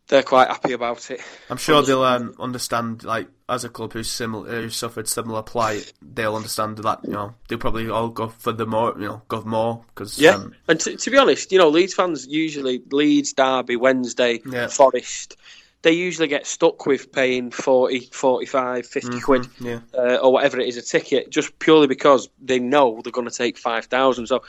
[0.08, 1.20] they're quite happy about it.
[1.50, 5.92] I'm sure they'll um, understand, like as a club who's similar, who suffered similar plight,
[6.02, 9.42] they'll understand that you know they'll probably all go for the more, you know, go
[9.42, 12.82] for more because Yeah, um, and to, to be honest, you know, Leeds fans usually
[12.92, 14.68] Leeds, Derby, Wednesday, Yeah.
[14.68, 15.36] Forest.
[15.84, 19.80] They usually get stuck with paying 40, 45, 50 quid yeah.
[19.94, 23.36] uh, or whatever it is a ticket, just purely because they know they're going to
[23.36, 24.28] take five thousand.
[24.28, 24.44] So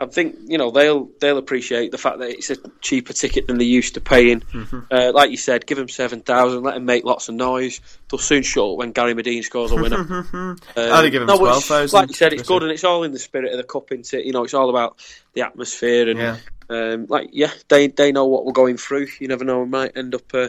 [0.00, 3.58] I think you know they'll they'll appreciate the fact that it's a cheaper ticket than
[3.58, 4.42] they're used to paying.
[4.90, 7.80] Uh, like you said, give them seven thousand, let them make lots of noise.
[8.10, 9.98] They'll soon shut up when Gary Madine scores a winner.
[9.98, 13.12] Um, I'd give him no, 12,000, Like you said, it's good and it's all in
[13.12, 14.12] the spirit of the cup, is?
[14.12, 14.96] You know, it's all about
[15.34, 16.36] the atmosphere and Yeah.
[16.70, 19.08] um, like yeah, they they know what we're going through.
[19.18, 20.48] You never know, we might end up uh,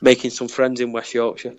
[0.00, 1.56] making some friends in West Yorkshire.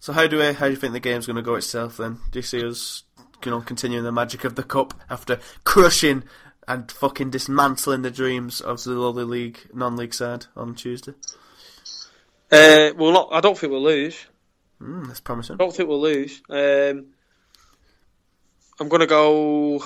[0.00, 2.18] So how do we, how do you think the game's going to go itself then?
[2.30, 3.04] Do you see us,
[3.44, 6.24] you know, continuing the magic of the cup after crushing
[6.66, 11.14] and fucking dismantling the dreams of the lowly league non-league side on Tuesday?
[12.52, 13.28] Uh, well, not.
[13.32, 14.26] I don't think we'll lose.
[14.82, 15.54] Mm, that's promising.
[15.54, 16.42] I don't think we'll lose.
[16.48, 17.06] Um,
[18.80, 19.82] I'm going to go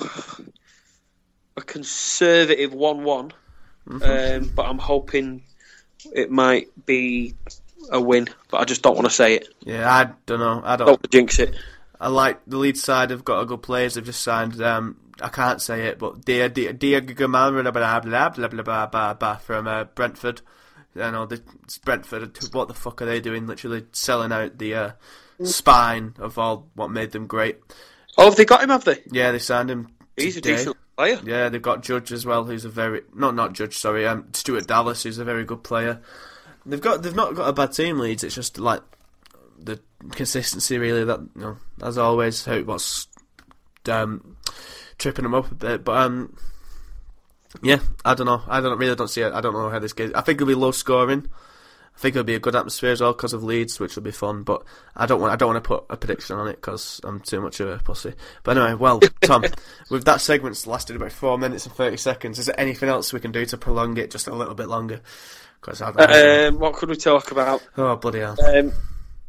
[1.57, 3.31] a conservative one-one,
[3.87, 5.43] um, but I'm hoping
[6.13, 7.35] it might be
[7.91, 9.47] a win, but I just don't want to say it.
[9.61, 10.61] Yeah, I don't know.
[10.63, 11.55] I don't, don't jinx it.
[11.99, 13.11] I like the lead side.
[13.11, 13.95] Have got a good players.
[13.95, 14.61] They've just signed.
[14.61, 17.35] Um, I can't say it, but Dia Dia Dia from
[19.67, 20.41] uh, Brentford.
[20.97, 21.41] I know the
[21.83, 22.37] Brentford.
[22.53, 23.47] What the fuck are they doing?
[23.47, 24.91] Literally selling out the uh,
[25.39, 25.47] mm.
[25.47, 27.59] spine of all what made them great.
[28.17, 28.69] Oh, have they got him?
[28.69, 29.01] Have they?
[29.11, 29.89] Yeah, they signed him.
[30.15, 30.53] He's today.
[30.53, 31.19] a decent player.
[31.23, 34.67] Yeah, they've got Judge as well, who's a very not not Judge, sorry, um, Stuart
[34.67, 36.01] Dallas, who's a very good player.
[36.65, 38.23] They've got they've not got a bad team Leeds.
[38.23, 38.81] It's just like
[39.59, 39.79] the
[40.11, 41.03] consistency, really.
[41.03, 43.07] That you know, as always, hope what's
[43.87, 44.37] um,
[44.97, 45.83] tripping them up a bit.
[45.83, 46.35] But um,
[47.61, 48.41] yeah, I don't know.
[48.47, 49.33] I don't really don't see it.
[49.33, 50.11] I don't know how this game.
[50.15, 51.27] I think it'll be low scoring.
[51.95, 54.11] I think it'll be a good atmosphere as well because of Leeds, which will be
[54.11, 54.43] fun.
[54.43, 54.63] But
[54.95, 57.39] I don't want I don't want to put a prediction on it because I'm too
[57.39, 58.13] much of a pussy.
[58.43, 59.45] But anyway, well, Tom,
[59.89, 62.37] with that segment's lasted about four minutes and thirty seconds.
[62.37, 65.01] Is there anything else we can do to prolong it just a little bit longer?
[65.61, 66.53] Because I don't.
[66.53, 67.65] Um, what could we talk about?
[67.77, 68.35] oh bloody hell!
[68.45, 68.73] Um,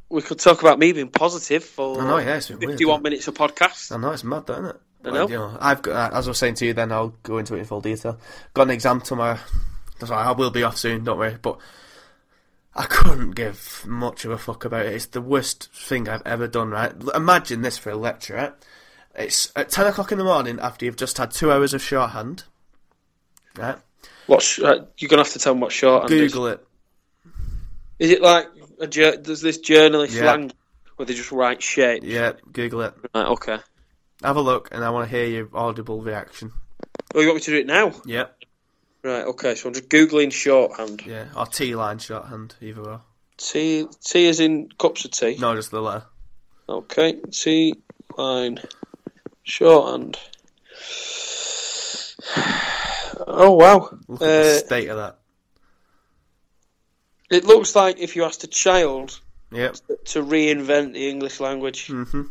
[0.08, 2.94] we could talk about me being positive for I know, yeah, it's been weird, 51
[2.94, 3.92] isn't minutes of podcast.
[3.92, 4.76] I know it's mad, isn't it?
[5.04, 5.28] I Like, know.
[5.28, 7.54] you know, I've got, uh, as I was saying to you, then I'll go into
[7.54, 8.18] it in full detail.
[8.54, 9.38] Got an exam tomorrow.
[9.98, 11.04] That's why I will be off soon.
[11.04, 11.36] Don't worry.
[11.40, 11.58] But
[12.76, 14.92] I couldn't give much of a fuck about it.
[14.92, 16.70] It's the worst thing I've ever done.
[16.70, 16.92] Right?
[17.14, 18.34] Imagine this for a lecture.
[18.34, 18.52] Right?
[19.14, 22.44] It's at ten o'clock in the morning after you've just had two hours of shorthand.
[23.56, 23.78] Right?
[24.26, 26.32] What's uh, you're gonna have to tell me what shorthand is.
[26.32, 26.66] Google it.
[27.98, 28.48] Is it like
[28.80, 30.20] a there's this journalist Yeah.
[30.20, 30.52] slang
[30.96, 32.02] where they just write shit?
[32.02, 32.94] Yeah, Google it.
[33.14, 33.58] Right, okay.
[34.22, 36.52] Have a look, and I want to hear your audible reaction.
[37.14, 37.92] Oh, you want me to do it now?
[38.04, 38.35] Yep.
[39.06, 39.54] Right, okay.
[39.54, 41.06] So I'm just googling shorthand.
[41.06, 41.26] Yeah.
[41.36, 42.96] Or T line shorthand, either way.
[43.36, 45.36] T T is in cups of tea.
[45.38, 46.06] No, just the letter.
[46.68, 47.74] Okay, T
[48.18, 48.58] line
[49.44, 50.18] shorthand.
[53.28, 53.98] Oh wow!
[54.08, 55.18] Look at the Uh, state of that.
[57.30, 59.20] it looks like if you asked a child
[59.52, 59.76] Yep.
[60.06, 62.22] to reinvent the English language, hmm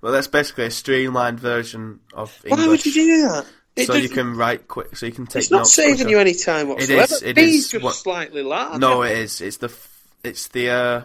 [0.00, 2.60] Well, that's basically a streamlined version of English.
[2.60, 3.46] why would you do that?
[3.78, 4.96] It so you can write quick.
[4.96, 5.36] So you can take.
[5.36, 5.38] It.
[5.44, 6.10] It's not saving quicker.
[6.10, 7.02] you any time whatsoever.
[7.02, 8.78] is, it B's is just what- slightly larger.
[8.78, 9.40] No, it is.
[9.40, 9.72] It's the.
[10.24, 10.70] It's the.
[10.70, 11.02] uh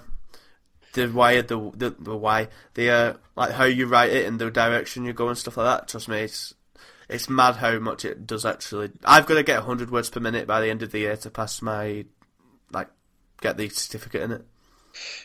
[0.94, 4.52] the why the the, the why the uh like how you write it and the
[4.52, 5.88] direction you go and stuff like that.
[5.88, 6.54] Trust me, it's
[7.10, 8.92] it's mad how much it does actually.
[9.04, 11.30] I've got to get hundred words per minute by the end of the year to
[11.30, 12.06] pass my
[12.72, 12.90] like
[13.42, 14.46] get the certificate in it.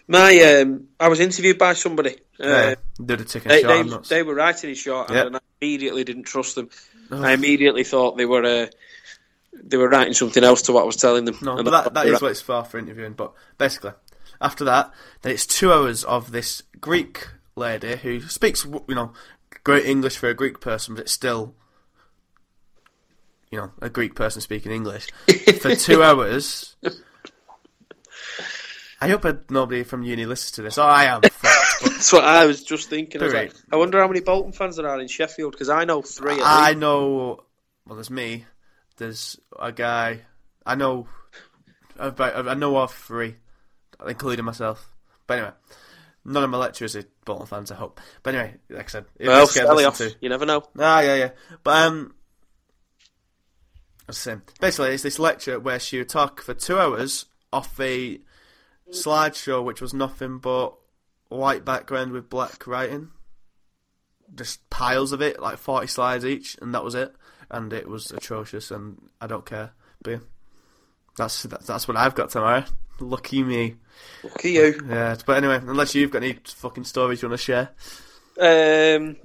[0.07, 2.17] My, um, I was interviewed by somebody.
[2.41, 2.75] Uh, yeah,
[3.05, 4.05] did a ticket they, shot.
[4.05, 5.27] they, they were writing it short, Yeah.
[5.27, 6.71] and I immediately didn't trust them.
[7.11, 7.23] Oh.
[7.23, 8.67] I immediately thought they were uh,
[9.53, 11.39] they were writing something else to what I was telling them.
[11.43, 13.15] No, but that, that is what it's for for interviewing.
[13.15, 13.93] But basically,
[14.41, 14.93] after that,
[15.23, 19.13] then it's two hours of this Greek lady who speaks, you know,
[19.65, 21.55] great English for a Greek person, but it's still,
[23.51, 25.09] you know, a Greek person speaking English
[25.61, 26.77] for two hours.
[29.01, 30.79] I hope nobody from uni listens to this.
[30.79, 31.21] Oh, I am.
[31.99, 33.21] That's what I was just thinking.
[33.21, 35.85] I, was like, I wonder how many Bolton fans there are in Sheffield because I
[35.85, 36.41] know three.
[36.41, 36.79] I least.
[36.79, 37.41] know.
[37.85, 38.45] Well, there's me.
[38.99, 40.21] There's a guy.
[40.65, 41.09] I know.
[41.99, 43.35] About, I know of three,
[44.07, 44.95] including myself.
[45.27, 45.53] But anyway,
[46.25, 47.73] none of my lecturers are Bolton fans.
[47.73, 48.01] I hope.
[48.23, 50.17] But anyway, like I said, Well, this gets Sally listened off.
[50.21, 50.63] You never know.
[50.79, 51.31] Ah, yeah, yeah.
[51.65, 52.15] But um,
[54.09, 54.43] same.
[54.61, 58.21] Basically, it's this lecture where she would talk for two hours off a
[58.93, 60.77] slideshow, which was nothing but
[61.29, 63.11] white background with black writing,
[64.35, 67.15] just piles of it, like forty slides each, and that was it.
[67.51, 69.73] And it was atrocious, and I don't care.
[70.03, 70.19] But yeah,
[71.17, 72.65] that's that's, that's what I've got tomorrow.
[73.01, 73.77] Lucky me.
[74.25, 74.81] Lucky you.
[74.89, 77.71] Yeah, but anyway, unless you've got any fucking stories you want to share.
[78.41, 79.17] Um,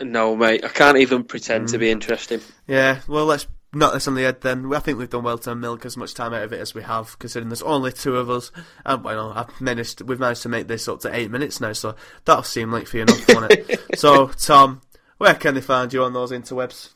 [0.00, 0.64] no, mate.
[0.64, 1.70] I can't even pretend Mm.
[1.72, 2.40] to be interesting.
[2.66, 4.72] Yeah, well, let's knock this on the head then.
[4.74, 6.82] I think we've done well to milk as much time out of it as we
[6.82, 8.50] have, considering there's only two of us.
[8.84, 11.96] And well, I've managed, we've managed to make this up to eight minutes now, so
[12.24, 13.80] that'll seem like for enough, won't it?
[13.98, 14.80] so, Tom,
[15.18, 16.90] where can they find you on those interwebs?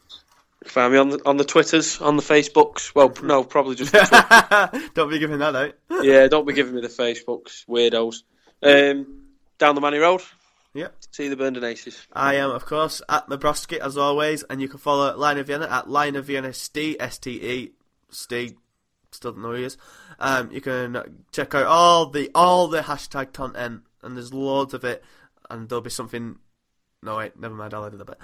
[0.64, 2.94] Find me on the on the Twitters, on the Facebooks.
[2.94, 3.92] Well, no, probably just.
[3.92, 5.74] the Don't be giving that out.
[6.02, 8.22] yeah, don't be giving me the Facebooks, weirdos.
[8.62, 9.22] Um,
[9.58, 10.20] down the Manny Road.
[10.78, 10.94] Yep.
[11.10, 12.06] See the Burnden Aces.
[12.12, 15.66] I am, of course, at Mabroski, as always, and you can follow Lion of Vienna
[15.68, 17.72] at Lion of Vienna Ste, S-T-E,
[18.10, 18.54] Ste,
[19.10, 19.76] still don't know who he is.
[20.20, 24.84] Um, you can check out all the all the hashtag content, and there's loads of
[24.84, 25.02] it,
[25.50, 26.38] and there'll be something.
[27.02, 27.74] No wait, never mind.
[27.74, 28.18] I'll edit a bit.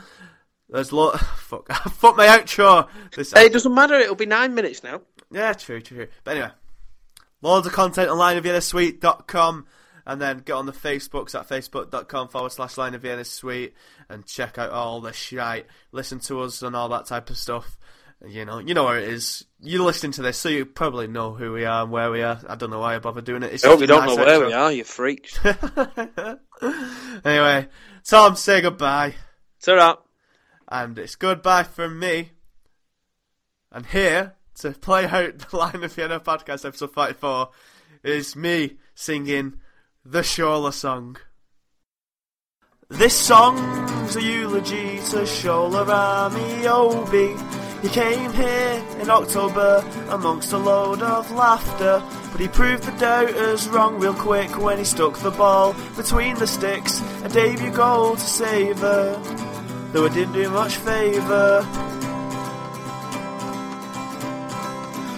[0.68, 2.88] There's lo fuck, fuck my outro.
[3.16, 3.94] This Hey, it doesn't matter.
[3.94, 5.00] It'll be nine minutes now.
[5.32, 6.08] yeah, true, true, true.
[6.22, 6.52] But anyway,
[7.42, 9.66] loads of content on lionofviennasuite.com
[10.06, 13.74] and then get on the Facebooks at facebook.com forward slash Lion of Vienna Suite
[14.08, 15.66] and check out all the shite.
[15.92, 17.78] Listen to us and all that type of stuff.
[18.26, 19.44] You know, you know where it is.
[19.60, 22.40] You're listening to this, so you probably know who we are and where we are.
[22.48, 23.52] I don't know why I bother doing it.
[23.52, 24.46] It's I hope you don't nice know where outro.
[24.46, 25.38] we are, you freaks.
[27.24, 27.68] anyway,
[28.04, 29.14] Tom, say goodbye.
[29.62, 29.96] Ta-ra.
[30.68, 32.30] And it's goodbye from me.
[33.70, 37.50] And here, to play out the Lion of Vienna podcast episode 44,
[38.04, 39.54] is me singing
[40.06, 41.16] the Shola song.
[42.90, 47.80] This song's a eulogy to Shola Ameobi.
[47.80, 53.66] He came here in October amongst a load of laughter, but he proved the doubters
[53.68, 57.00] wrong real quick when he stuck the ball between the sticks.
[57.24, 59.18] A debut goal to savour,
[59.92, 61.62] though it didn't do much favour.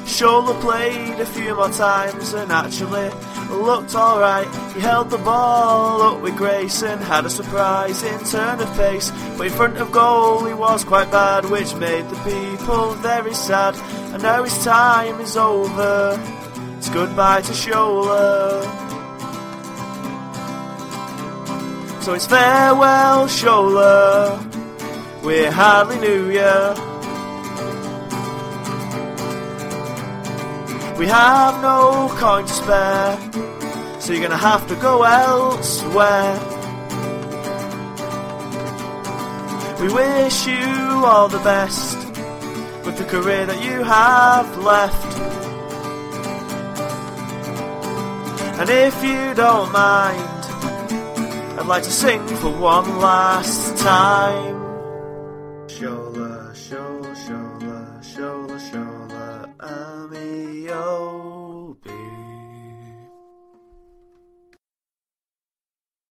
[0.07, 3.11] Shola played a few more times and actually
[3.51, 4.47] looked alright.
[4.75, 9.11] He held the ball up with grace and had a surprising turn of pace.
[9.37, 13.75] But in front of goal he was quite bad, which made the people very sad.
[14.13, 16.19] And now his time is over.
[16.79, 18.63] It's goodbye to Shola.
[22.03, 24.39] So it's farewell, Shola.
[25.25, 26.96] We hardly knew ya.
[30.99, 33.19] We have no coin to spare,
[34.01, 36.41] so you're gonna have to go elsewhere.
[39.79, 41.99] We wish you all the best
[42.87, 45.19] with the career that you have left.
[48.59, 50.43] And if you don't mind,
[51.59, 54.57] I'd like to sing for one last time.
[55.69, 56.06] Sure.
[60.67, 61.26] radio.